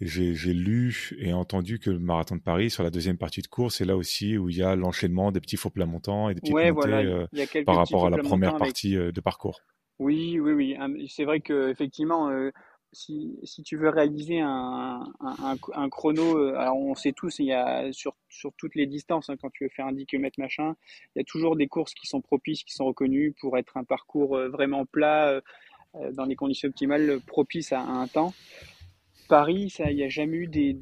[0.00, 3.76] j'ai lu et entendu que le marathon de Paris, sur la deuxième partie de course,
[3.76, 6.40] c'est là aussi où il y a l'enchaînement des petits faux plats montants et des
[6.40, 7.26] petits ouais, euh,
[7.64, 9.60] par rapport à la première partie euh, de parcours.
[9.98, 11.08] Oui, oui, oui.
[11.08, 12.52] C'est vrai que effectivement, euh,
[12.92, 17.52] si, si, tu veux réaliser un, un, un, chrono, alors on sait tous, il y
[17.52, 20.74] a sur, sur toutes les distances, hein, quand tu veux faire un 10 km machin,
[21.14, 23.84] il y a toujours des courses qui sont propices, qui sont reconnues pour être un
[23.84, 25.40] parcours vraiment plat,
[26.12, 28.32] dans les conditions optimales, propices à un temps.
[29.28, 30.72] Paris, il n'y a jamais eu des,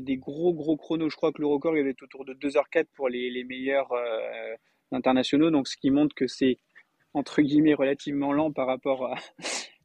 [0.00, 1.10] des, gros gros chronos.
[1.10, 4.54] Je crois que le record il avait autour de 2h04 pour les, les meilleurs euh,
[4.92, 6.58] internationaux, donc ce qui montre que c'est
[7.12, 9.12] entre guillemets relativement lent par rapport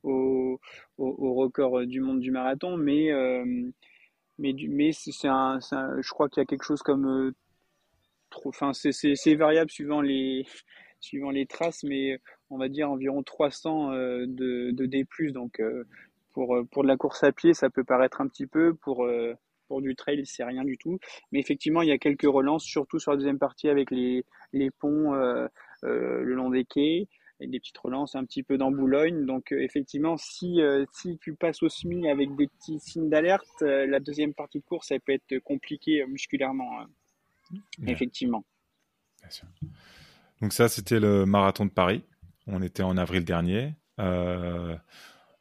[0.03, 0.59] au,
[0.97, 3.45] au, record du monde du marathon, mais euh,
[4.37, 7.31] mais, mais c'est un, je crois qu'il y a quelque chose comme euh,
[8.45, 10.45] enfin c'est variable suivant les
[10.99, 15.59] suivant les traces, mais on va dire environ 300 de, de D+, donc
[16.33, 18.73] pour, euh, pour de la course à pied, ça peut paraître un petit peu.
[18.73, 19.33] Pour, euh,
[19.67, 20.99] pour du trail, c'est rien du tout.
[21.31, 24.71] Mais effectivement, il y a quelques relances, surtout sur la deuxième partie avec les, les
[24.71, 25.47] ponts euh,
[25.81, 27.07] le long des quais
[27.39, 29.25] et des petites relances un petit peu dans Boulogne.
[29.25, 30.61] Donc effectivement, si,
[30.93, 34.89] si tu passes au SMI avec des petits signes d'alerte, la deuxième partie de course,
[34.89, 36.81] ça peut être compliqué musculairement.
[36.81, 37.57] Hein.
[37.87, 38.45] Effectivement.
[39.21, 39.47] Bien sûr.
[40.41, 42.03] Donc ça, c'était le marathon de Paris.
[42.47, 43.73] On était en avril dernier.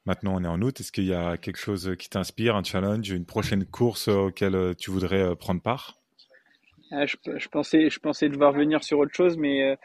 [0.05, 0.81] Maintenant, on est en août.
[0.81, 4.75] Est-ce qu'il y a quelque chose qui t'inspire, un challenge, une prochaine course auquel euh,
[4.75, 6.01] tu voudrais euh, prendre part?
[6.91, 7.17] Ah, je,
[7.49, 9.77] pensais, je pensais devoir venir sur autre chose, mais euh,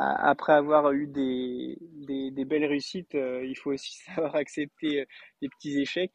[0.00, 5.06] après avoir eu des, des, belles réussites, il faut aussi savoir accepter
[5.40, 6.14] les petits échecs.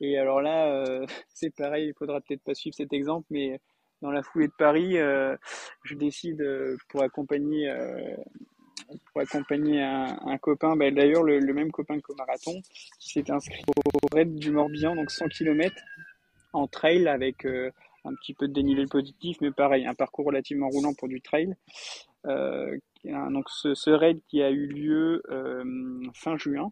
[0.00, 0.84] Et alors là,
[1.28, 3.60] c'est pareil, il faudra peut-être pas suivre cet exemple, mais
[4.02, 4.96] dans la foulée de Paris,
[5.84, 6.44] je décide
[6.88, 7.70] pour accompagner
[9.12, 12.52] pour accompagner un, copain, bah, d'ailleurs le, même copain qu'au marathon,
[12.98, 15.74] qui s'est inscrit au raid du Morbihan, donc 100 km
[16.52, 17.70] en trail avec euh,
[18.04, 21.54] un petit peu de dénivelé positif, mais pareil, un parcours relativement roulant pour du trail.
[22.26, 26.70] Euh, donc ce, raid qui a eu lieu euh, fin juin,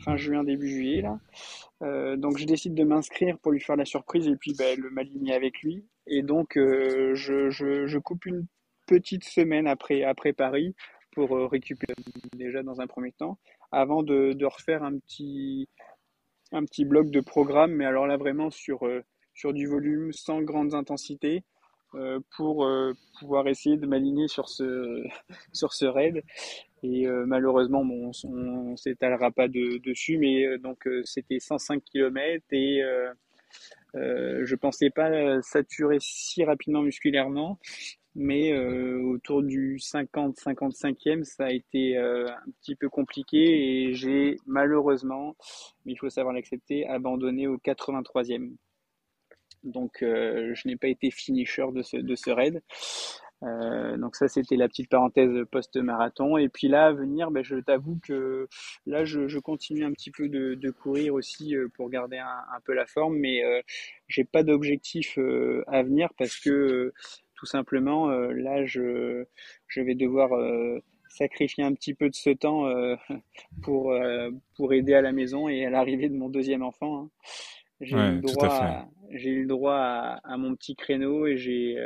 [0.00, 2.16] fin juin début juillet là.
[2.16, 5.34] donc je décide de m'inscrire pour lui faire la surprise et puis bah, le m'aligner
[5.34, 5.84] avec lui.
[6.06, 8.46] Et donc je, je, coupe une
[8.86, 10.74] petite semaine après, après Paris
[11.12, 11.94] pour euh, récupérer
[12.36, 13.38] déjà dans un premier temps,
[13.72, 15.68] avant de, de, refaire un petit,
[16.52, 19.02] un petit bloc de programme, mais alors là vraiment sur, euh,
[19.34, 21.44] sur du volume, sans grandes intensités,
[21.94, 22.68] euh, pour
[23.18, 25.02] pouvoir essayer de m'aligner sur ce,
[25.52, 26.22] sur ce raid.
[26.84, 32.82] Et malheureusement, bon, on, ne s'étalera pas de, dessus, mais donc c'était 105 km et
[33.94, 37.58] je pensais pas saturer si rapidement musculairement
[38.18, 44.36] mais euh, autour du 50-55e, ça a été euh, un petit peu compliqué et j'ai
[44.44, 45.36] malheureusement,
[45.86, 48.56] mais il faut savoir l'accepter, abandonné au 83e.
[49.64, 52.62] Donc euh, je n'ai pas été finisher de ce, de ce raid.
[53.42, 56.36] donc ça c'était la petite parenthèse post-marathon.
[56.36, 58.48] Et puis là à venir, ben, je t'avoue que
[58.86, 62.74] là je, je, continue un petit peu de, de courir aussi pour garder un, peu
[62.74, 63.42] la forme, mais
[64.08, 65.18] j'ai pas d'objectif
[65.66, 66.92] à venir parce que
[67.38, 69.24] tout simplement, euh, là, je,
[69.68, 72.96] je vais devoir euh, sacrifier un petit peu de ce temps euh,
[73.62, 73.94] pour,
[74.56, 77.02] pour aider à la maison et à l'arrivée de mon deuxième enfant.
[77.02, 77.10] Hein.
[77.80, 81.76] J'ai eu le droit, à, j'ai eu le droit à, mon petit créneau et j'ai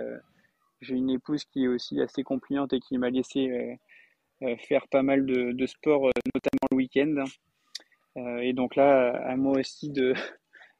[0.80, 3.78] j'ai une épouse qui est aussi assez compliante et qui m'a laissé
[4.66, 7.24] faire pas mal de, de sport, notamment le week-end.
[8.40, 10.14] et donc là, à moi aussi de,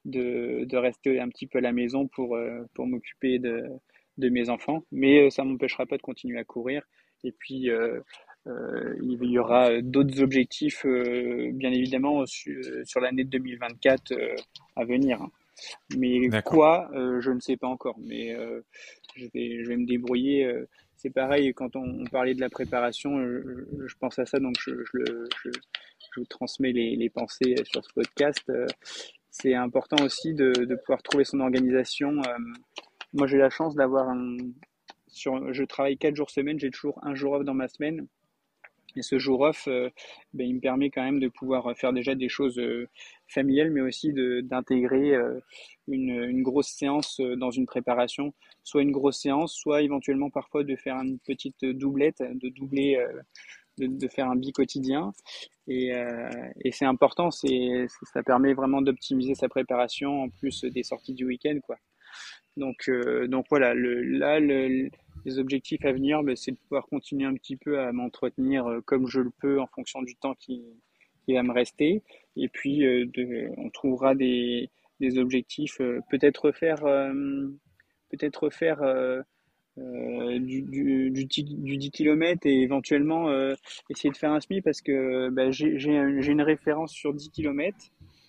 [0.05, 2.37] de, de, rester un petit peu à la maison pour,
[2.75, 3.69] pour m'occuper de,
[4.19, 6.83] de mes enfants, mais euh, ça m'empêchera pas de continuer à courir.
[7.25, 7.71] Et puis,
[8.47, 14.12] il y aura d'autres objectifs, bien évidemment, sur, l'année 2024
[14.76, 15.24] à venir.
[15.97, 17.99] Mais quoi, je ne sais pas encore.
[18.01, 18.36] Mais
[19.16, 20.53] je, vais, je vais me débrouiller.
[20.97, 25.51] c'est pareil, quand on, parlait de la préparation, je, pense à ça, donc je, je,
[26.16, 28.51] vous transmets les, les, pensées sur ce podcast
[29.32, 32.11] c'est important aussi de, de, pouvoir trouver son organisation.
[32.11, 32.38] Euh,
[33.14, 34.36] moi, j'ai la chance d'avoir un.
[35.09, 38.07] Sur, je travaille quatre jours semaine, j'ai toujours un jour off dans ma semaine.
[38.97, 39.90] Et ce jour off, euh,
[40.34, 42.88] ben, il me permet quand même de pouvoir faire déjà des choses euh,
[43.28, 45.14] familiales, mais aussi d'intégrer
[45.88, 50.76] une, une, grosse séance dans une préparation, soit une grosse séance, soit éventuellement parfois de
[50.76, 52.99] faire une petite doublette, de doubler
[53.78, 55.12] de, faire un bi-quotidien.
[55.68, 56.28] Et, euh,
[56.64, 61.59] et c'est important, ça permet vraiment d'optimiser sa préparation en plus des sorties du week-end.
[61.64, 61.76] Quoi.
[62.57, 64.91] Donc, euh, donc voilà, le, là, le,
[65.25, 68.81] les objectifs à venir, ben, c'est de pouvoir continuer un petit peu à m'entretenir euh,
[68.83, 70.63] comme je le peux en fonction du temps qui,
[71.25, 72.03] qui va me rester.
[72.37, 75.79] Et puis, de, on trouvera des, des objectifs,
[76.11, 76.81] peut-être faire,
[78.11, 78.83] peut-être faire
[79.79, 83.55] euh, du, du, du, 10 km et éventuellement euh,
[83.89, 87.75] essayer de faire un SMI parce que bah, j'ai une référence sur 10 km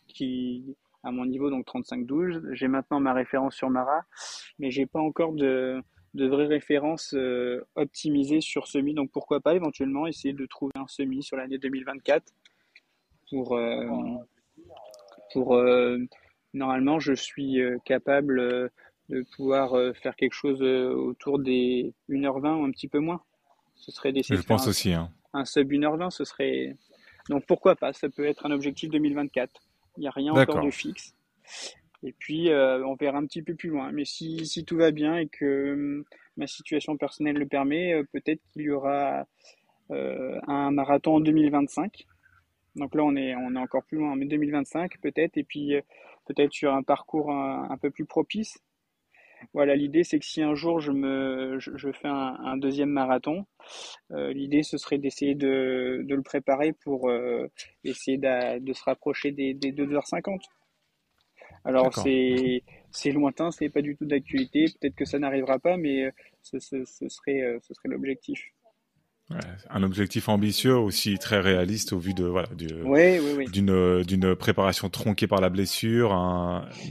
[0.07, 4.05] qui à mon niveau donc 35-12 j'ai maintenant ma référence sur Mara
[4.59, 5.81] mais j'ai pas encore de,
[6.13, 10.87] de vraies références euh, optimisées sur semi donc pourquoi pas éventuellement essayer de trouver un
[10.87, 12.33] semi sur l'année 2024
[13.29, 13.59] pour
[15.33, 15.63] pour
[16.53, 18.71] normalement je suis capable
[19.09, 23.21] de pouvoir euh, faire quelque chose euh, autour des 1h20 ou un petit peu moins.
[23.75, 24.93] Ce serait des Je pense aussi.
[24.93, 25.11] Hein.
[25.33, 26.77] Un sub 1h20, ce serait.
[27.29, 29.61] Donc pourquoi pas Ça peut être un objectif 2024.
[29.97, 31.15] Il n'y a rien encore de fixe.
[32.03, 33.91] Et puis, euh, on verra un petit peu plus loin.
[33.91, 36.03] Mais si, si tout va bien et que hum,
[36.37, 39.25] ma situation personnelle le permet, peut-être qu'il y aura
[39.89, 42.07] un marathon en 2025.
[42.75, 45.37] Donc là, on est, on est encore plus loin, mais 2025 peut-être.
[45.37, 45.75] Et puis,
[46.25, 48.57] peut-être sur un parcours un peu plus propice.
[49.53, 53.45] Voilà, l'idée c'est que si un jour je me je, fais un, deuxième marathon,
[54.11, 57.47] euh, l'idée ce serait d'essayer de, de, le préparer pour euh,
[57.83, 60.39] essayer de, se rapprocher des, des 2h50.
[61.65, 66.11] Alors c'est c'est lointain, c'est pas du tout d'actualité, peut-être que ça n'arrivera pas, mais
[66.41, 68.53] ce, ce, ce serait ce serait l'objectif
[69.69, 75.41] un objectif ambitieux aussi très réaliste au vu de voilà d'une d'une préparation tronquée par
[75.41, 76.13] la blessure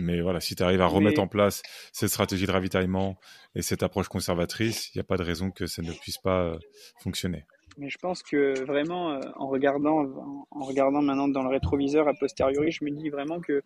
[0.01, 1.63] mais voilà si tu arrives à remettre en place
[1.93, 3.19] cette stratégie de ravitaillement
[3.55, 6.43] et cette approche conservatrice il n'y a pas de raison que ça ne puisse pas
[6.43, 6.59] euh,
[7.03, 7.45] fonctionner.
[7.79, 12.15] Mais je pense que vraiment euh, en regardant en regardant maintenant dans le rétroviseur a
[12.15, 13.63] posteriori je me dis vraiment que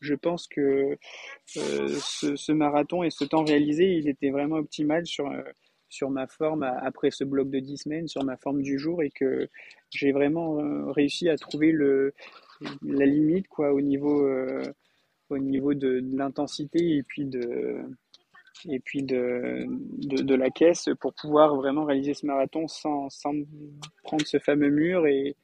[0.00, 0.98] je pense que
[1.56, 5.30] euh, ce, ce, marathon et ce temps réalisé il était vraiment optimal sur
[5.96, 9.10] sur ma forme après ce bloc de 10 semaines, sur ma forme du jour et
[9.10, 9.48] que
[9.90, 12.12] j'ai vraiment euh, réussi à trouver le,
[12.82, 14.62] la limite quoi, au niveau, euh,
[15.30, 17.80] au niveau de, l'intensité et puis de,
[18.68, 23.32] et puis de, de, la caisse pour pouvoir vraiment réaliser ce marathon sans, sans
[24.02, 25.06] prendre ce fameux mur.
[25.06, 25.34] Et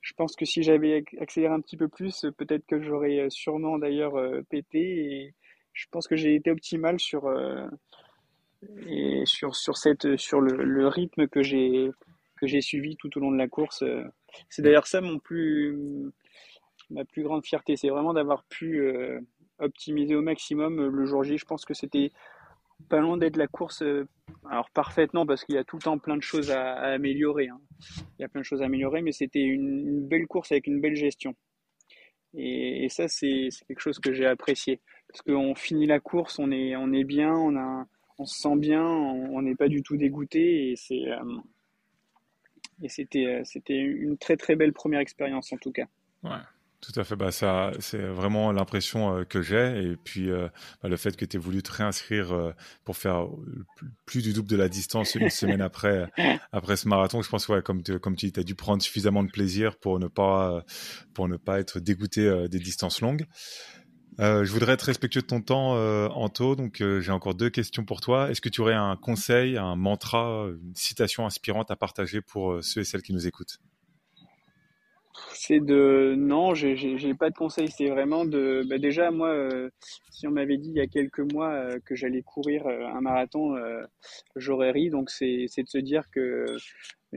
[0.00, 4.16] je pense que si j'avais accéléré un petit peu plus, peut-être que j'aurais sûrement d'ailleurs
[4.16, 4.80] euh, pété.
[4.80, 5.34] Et
[5.72, 7.28] je pense que j'ai été optimal sur,
[8.86, 11.90] et sur, sur, cette, sur le, rythme que j'ai
[12.36, 13.82] que j'ai suivi tout au long de la course.
[13.82, 14.04] Euh,
[14.48, 15.76] c'est d'ailleurs ça mon plus
[16.90, 19.20] ma plus grande fierté, c'est vraiment d'avoir pu euh,
[19.58, 21.38] optimiser au maximum euh, le jour J.
[21.38, 22.10] Je pense que c'était
[22.88, 23.84] pas loin d'être la course,
[24.50, 27.48] alors parfaite non, parce qu'il y a tout le temps plein de choses à, améliorer.
[27.48, 27.60] Hein.
[28.18, 30.66] Il y a plein de choses à améliorer, mais c'était une, une, belle course avec
[30.66, 31.36] une belle gestion.
[32.34, 34.80] Et, et ça, c'est quelque chose que j'ai apprécié.
[35.06, 37.86] Parce qu'on finit la course, on est, on est bien, on a
[38.22, 41.36] on se sent bien, on n'est pas du tout dégoûté et c'est euh,
[42.80, 45.86] et c'était euh, c'était une très très belle première expérience en tout cas.
[46.22, 46.30] Ouais.
[46.80, 49.84] Tout à fait, bah ça, c'est vraiment l'impression euh, que j'ai.
[49.84, 50.30] Et puis,
[50.82, 52.54] bah, le fait que tu aies voulu te réinscrire
[52.84, 53.28] pour faire
[54.04, 56.10] plus du double de la distance une semaine après,
[56.52, 58.82] après ce marathon, je pense que, ouais, comme, comme tu dis, tu as dû prendre
[58.82, 60.64] suffisamment de plaisir pour ne pas,
[61.14, 63.26] pour ne pas être dégoûté des distances longues.
[64.20, 66.54] Euh, je voudrais être respectueux de ton temps, euh, Anto.
[66.54, 68.30] Donc, euh, j'ai encore deux questions pour toi.
[68.30, 72.82] Est-ce que tu aurais un conseil, un mantra, une citation inspirante à partager pour ceux
[72.82, 73.58] et celles qui nous écoutent?
[75.34, 77.68] C'est de non, j'ai pas de conseil.
[77.68, 79.34] C'est vraiment de bah, déjà moi,
[80.10, 83.56] si on m'avait dit il y a quelques mois que j'allais courir un marathon,
[84.36, 84.90] j'aurais ri.
[84.90, 86.46] Donc, c'est de se dire que,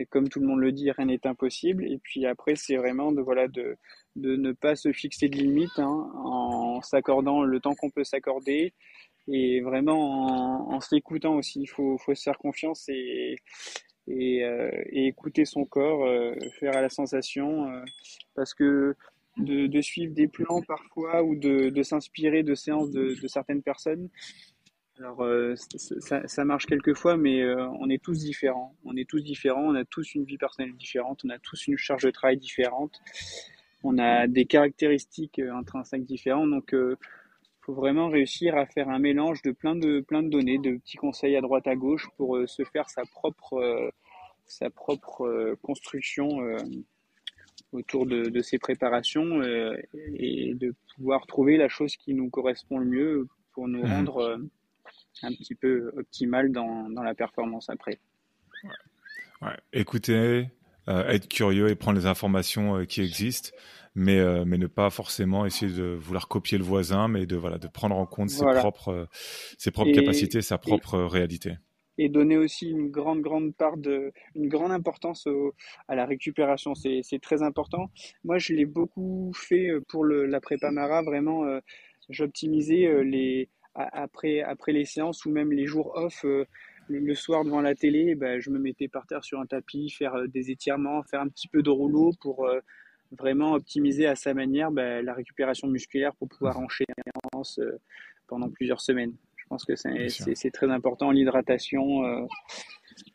[0.09, 1.85] comme tout le monde le dit, rien n'est impossible.
[1.85, 3.21] Et puis après, c'est vraiment de
[4.15, 8.73] de ne pas se fixer de limites hein, en s'accordant le temps qu'on peut s'accorder
[9.27, 11.61] et vraiment en, en s'écoutant aussi.
[11.61, 13.35] Il faut, faut se faire confiance et,
[14.07, 14.37] et,
[14.91, 16.07] et écouter son corps,
[16.59, 17.67] faire à la sensation,
[18.35, 18.95] parce que
[19.37, 23.61] de, de, suivre des plans parfois ou de, de s'inspirer de séances de, de, certaines
[23.61, 24.09] personnes.
[24.97, 27.43] Alors ça, ça, marche quelquefois, mais
[27.79, 28.75] on est tous différents.
[28.85, 31.77] On est tous différents, on a tous une vie personnelle différente, on a tous une
[31.77, 33.01] charge de travail différente,
[33.85, 36.49] on a des caractéristiques intrinsèques différentes.
[36.49, 36.73] Donc
[37.65, 40.97] faut vraiment réussir à faire un mélange de plein de plein de données, de petits
[40.97, 43.89] conseils à droite à gauche pour euh, se faire sa propre euh,
[44.45, 46.27] sa propre euh, construction
[47.71, 49.41] autour de, de, ces préparations
[50.13, 53.91] et de pouvoir trouver la chose qui nous correspond le mieux pour nous mmh.
[53.91, 54.39] rendre
[55.23, 57.99] un petit peu optimal dans, dans la performance après.
[58.63, 58.69] Ouais.
[59.41, 59.57] Ouais.
[59.73, 60.47] Écoutez,
[60.87, 63.51] être curieux et prendre les informations qui existent
[63.95, 67.57] mais, euh, mais ne pas forcément essayer de vouloir copier le voisin, mais de, voilà,
[67.57, 69.05] de prendre en compte ses propres, euh,
[69.57, 71.53] ses propres capacités, sa propre réalité.
[71.97, 75.29] Et donner aussi une grande, grande part de, une grande importance
[75.87, 76.75] à la récupération.
[76.75, 77.89] C'est très important.
[78.25, 81.01] Moi, je l'ai beaucoup fait euh, pour le, la prépa Mara.
[81.03, 81.45] Vraiment,
[82.09, 86.25] j'optimisais les, après, après les séances ou même les jours off
[86.87, 90.27] le soir devant la télé, ben, je me mettais par terre sur un tapis, faire
[90.27, 92.47] des étirements, faire un petit peu de rouleau pour
[93.11, 96.63] vraiment optimiser à sa manière bah, la récupération musculaire pour pouvoir mmh.
[96.63, 96.93] enchaîner
[97.59, 97.77] euh,
[98.27, 99.13] pendant plusieurs semaines.
[99.35, 101.11] Je pense que c'est très important.
[101.11, 102.27] L'hydratation, il euh,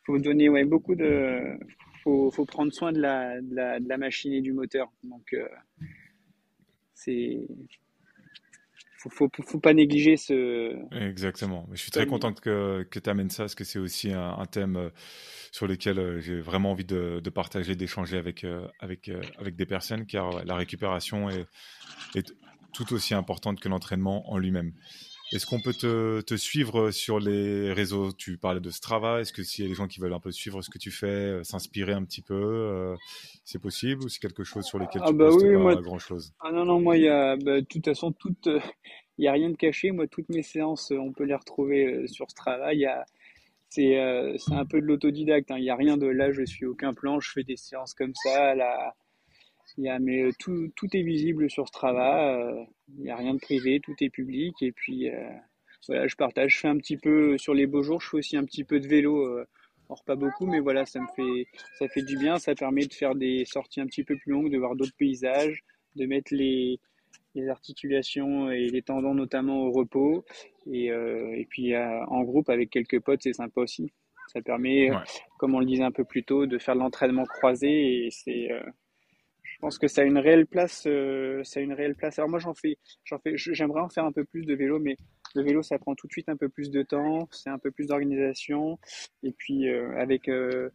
[0.05, 1.59] faut donner ouais, beaucoup de.
[2.05, 4.91] Faut, faut prendre soin de la, de la, de la machine et du moteur.
[5.03, 5.49] Donc, euh,
[6.95, 7.47] c'est
[9.01, 10.77] faut, faut, faut pas négliger ce.
[10.95, 11.67] Exactement.
[11.73, 14.77] Je suis très content que, que tu amènes ça, parce que c'est aussi un, thème
[14.77, 14.91] euh,
[15.53, 19.67] sur lequel euh, j'ai vraiment envie de, de partager, d'échanger avec, euh, avec, avec des
[19.67, 21.47] personnes, car la récupération est,
[22.15, 22.35] est
[22.75, 24.73] tout aussi importante que l'entraînement en lui-même.
[25.33, 28.13] Est-ce qu'on peut te, te, suivre sur les réseaux?
[28.13, 29.21] Tu parlais de Strava.
[29.21, 30.91] Est-ce que s'il y a des gens qui veulent un peu suivre ce que tu
[30.91, 32.97] fais, s'inspirer un petit peu,
[33.45, 35.77] c'est possible ou c'est quelque chose sur lequel ah tu bah postes oui, pas moi...
[35.77, 38.49] grand chose Ah non non moi il y a bah, de toute façon toute
[39.19, 39.93] il y a rien de caché.
[39.93, 42.75] Moi toutes mes séances on peut les retrouver sur Strava.
[42.75, 43.05] Il y a
[43.69, 45.51] c'est un peu de l'autodidacte.
[45.51, 45.59] Hein.
[45.59, 47.21] Il y a rien de là je suis aucun plan.
[47.21, 48.55] Je fais des séances comme ça.
[49.79, 52.35] Il y a, mais euh, tout, tout est visible sur Strava.
[52.35, 52.65] Euh,
[52.97, 54.55] il n'y a rien de privé, tout est public.
[54.63, 55.31] Et puis, euh,
[55.89, 56.55] voilà, je partage.
[56.55, 58.01] Je fais un petit peu sur les beaux jours.
[58.01, 59.41] Je fais aussi un petit peu de vélo.
[59.89, 61.47] Or, pas beaucoup, mais voilà, ça me fait,
[61.79, 62.39] ça fait du bien.
[62.39, 65.65] Ça permet de faire des sorties un petit peu plus longues, de voir d'autres paysages,
[65.97, 66.79] de mettre les,
[67.35, 70.25] les articulations et les tendons notamment au repos.
[70.71, 73.93] Et, et puis, en groupe avec quelques potes, c'est sympa aussi.
[74.29, 74.91] Ça permet,
[75.39, 78.05] comme on le disait un peu plus tôt, de faire de l'entraînement croisé.
[78.05, 78.49] Et c'est
[79.61, 80.85] pense que ça a une réelle place.
[80.87, 82.19] Euh, ça a une réelle place.
[82.19, 84.97] Alors moi, j'en fais, j'en fais, j'aimerais en faire un peu plus de vélo, mais
[85.35, 87.71] le vélo, ça prend tout de suite un peu plus de temps, c'est un peu
[87.71, 88.79] plus d'organisation.
[89.23, 90.71] Et puis euh, avec euh,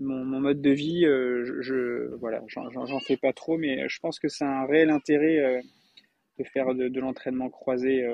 [0.00, 4.18] mon, mon, mode de vie, je, je, voilà, j'en fais pas trop, mais je pense
[4.18, 5.62] que c'est un réel intérêt
[6.38, 8.06] de faire de, de l'entraînement croisé.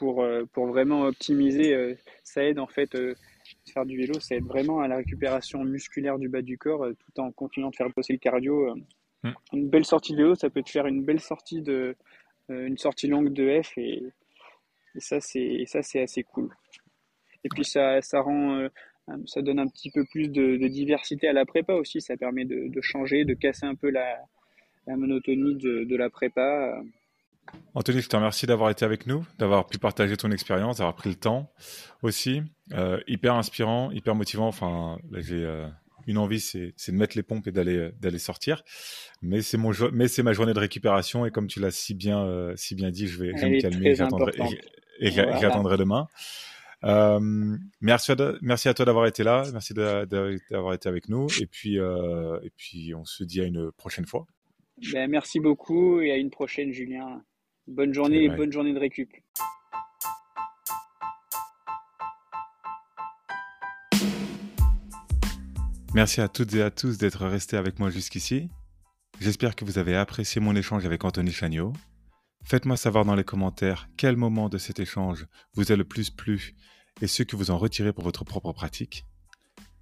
[0.00, 2.96] Pour, pour vraiment optimiser, ça aide en fait
[3.72, 6.94] faire du vélo, ça aide vraiment à la récupération musculaire du bas du corps euh,
[6.94, 8.70] tout en continuant de faire bosser le cardio.
[8.70, 8.74] Euh.
[9.22, 9.32] Mm.
[9.52, 11.96] Une belle sortie de vélo, ça peut te faire une belle sortie de,
[12.50, 14.02] euh, une sortie longue de F et,
[14.98, 16.50] ça c'est ça c'est assez cool.
[17.44, 18.68] Et puis ça, ça rend
[19.26, 22.00] ça donne un petit peu plus de, diversité à la prépa aussi.
[22.02, 24.18] Ça permet de, changer, de casser un peu la,
[24.86, 26.82] monotonie de, de, la prépa.
[27.74, 31.08] Anthony, je te remercie d'avoir été avec nous, d'avoir pu partager ton expérience, d'avoir pris
[31.08, 31.50] le temps
[32.02, 32.42] aussi.
[32.72, 34.46] Euh, hyper inspirant, hyper motivant.
[34.46, 35.66] Enfin, j'ai euh,
[36.06, 38.62] une envie, c'est de mettre les pompes et d'aller euh, d'aller sortir.
[39.22, 42.52] Mais c'est mon mais c'est ma journée de récupération et comme tu l'as si bien
[42.56, 43.88] si bien dit, je vais, me calmer
[45.00, 46.08] et j'attendrai demain.
[47.80, 51.76] merci, à, merci à toi d'avoir été là, merci d'avoir été avec nous, et puis,
[51.76, 54.26] et puis on se dit à une prochaine fois.
[54.92, 57.22] Ben, merci beaucoup et à une prochaine, Julien.
[57.68, 59.08] Bonne journée et bonne journée de récup.
[65.94, 68.48] Merci à toutes et à tous d'être restés avec moi jusqu'ici.
[69.20, 71.72] J'espère que vous avez apprécié mon échange avec Anthony Chagnot.
[72.44, 76.56] Faites-moi savoir dans les commentaires quel moment de cet échange vous a le plus plu
[77.00, 79.04] et ce que vous en retirez pour votre propre pratique.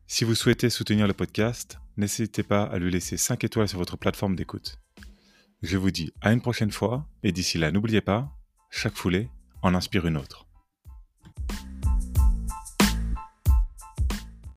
[0.07, 3.97] Si vous souhaitez soutenir le podcast, n'hésitez pas à lui laisser 5 étoiles sur votre
[3.97, 4.76] plateforme d'écoute.
[5.62, 8.30] Je vous dis à une prochaine fois et d'ici là, n'oubliez pas,
[8.70, 9.28] chaque foulée
[9.61, 10.46] en inspire une autre.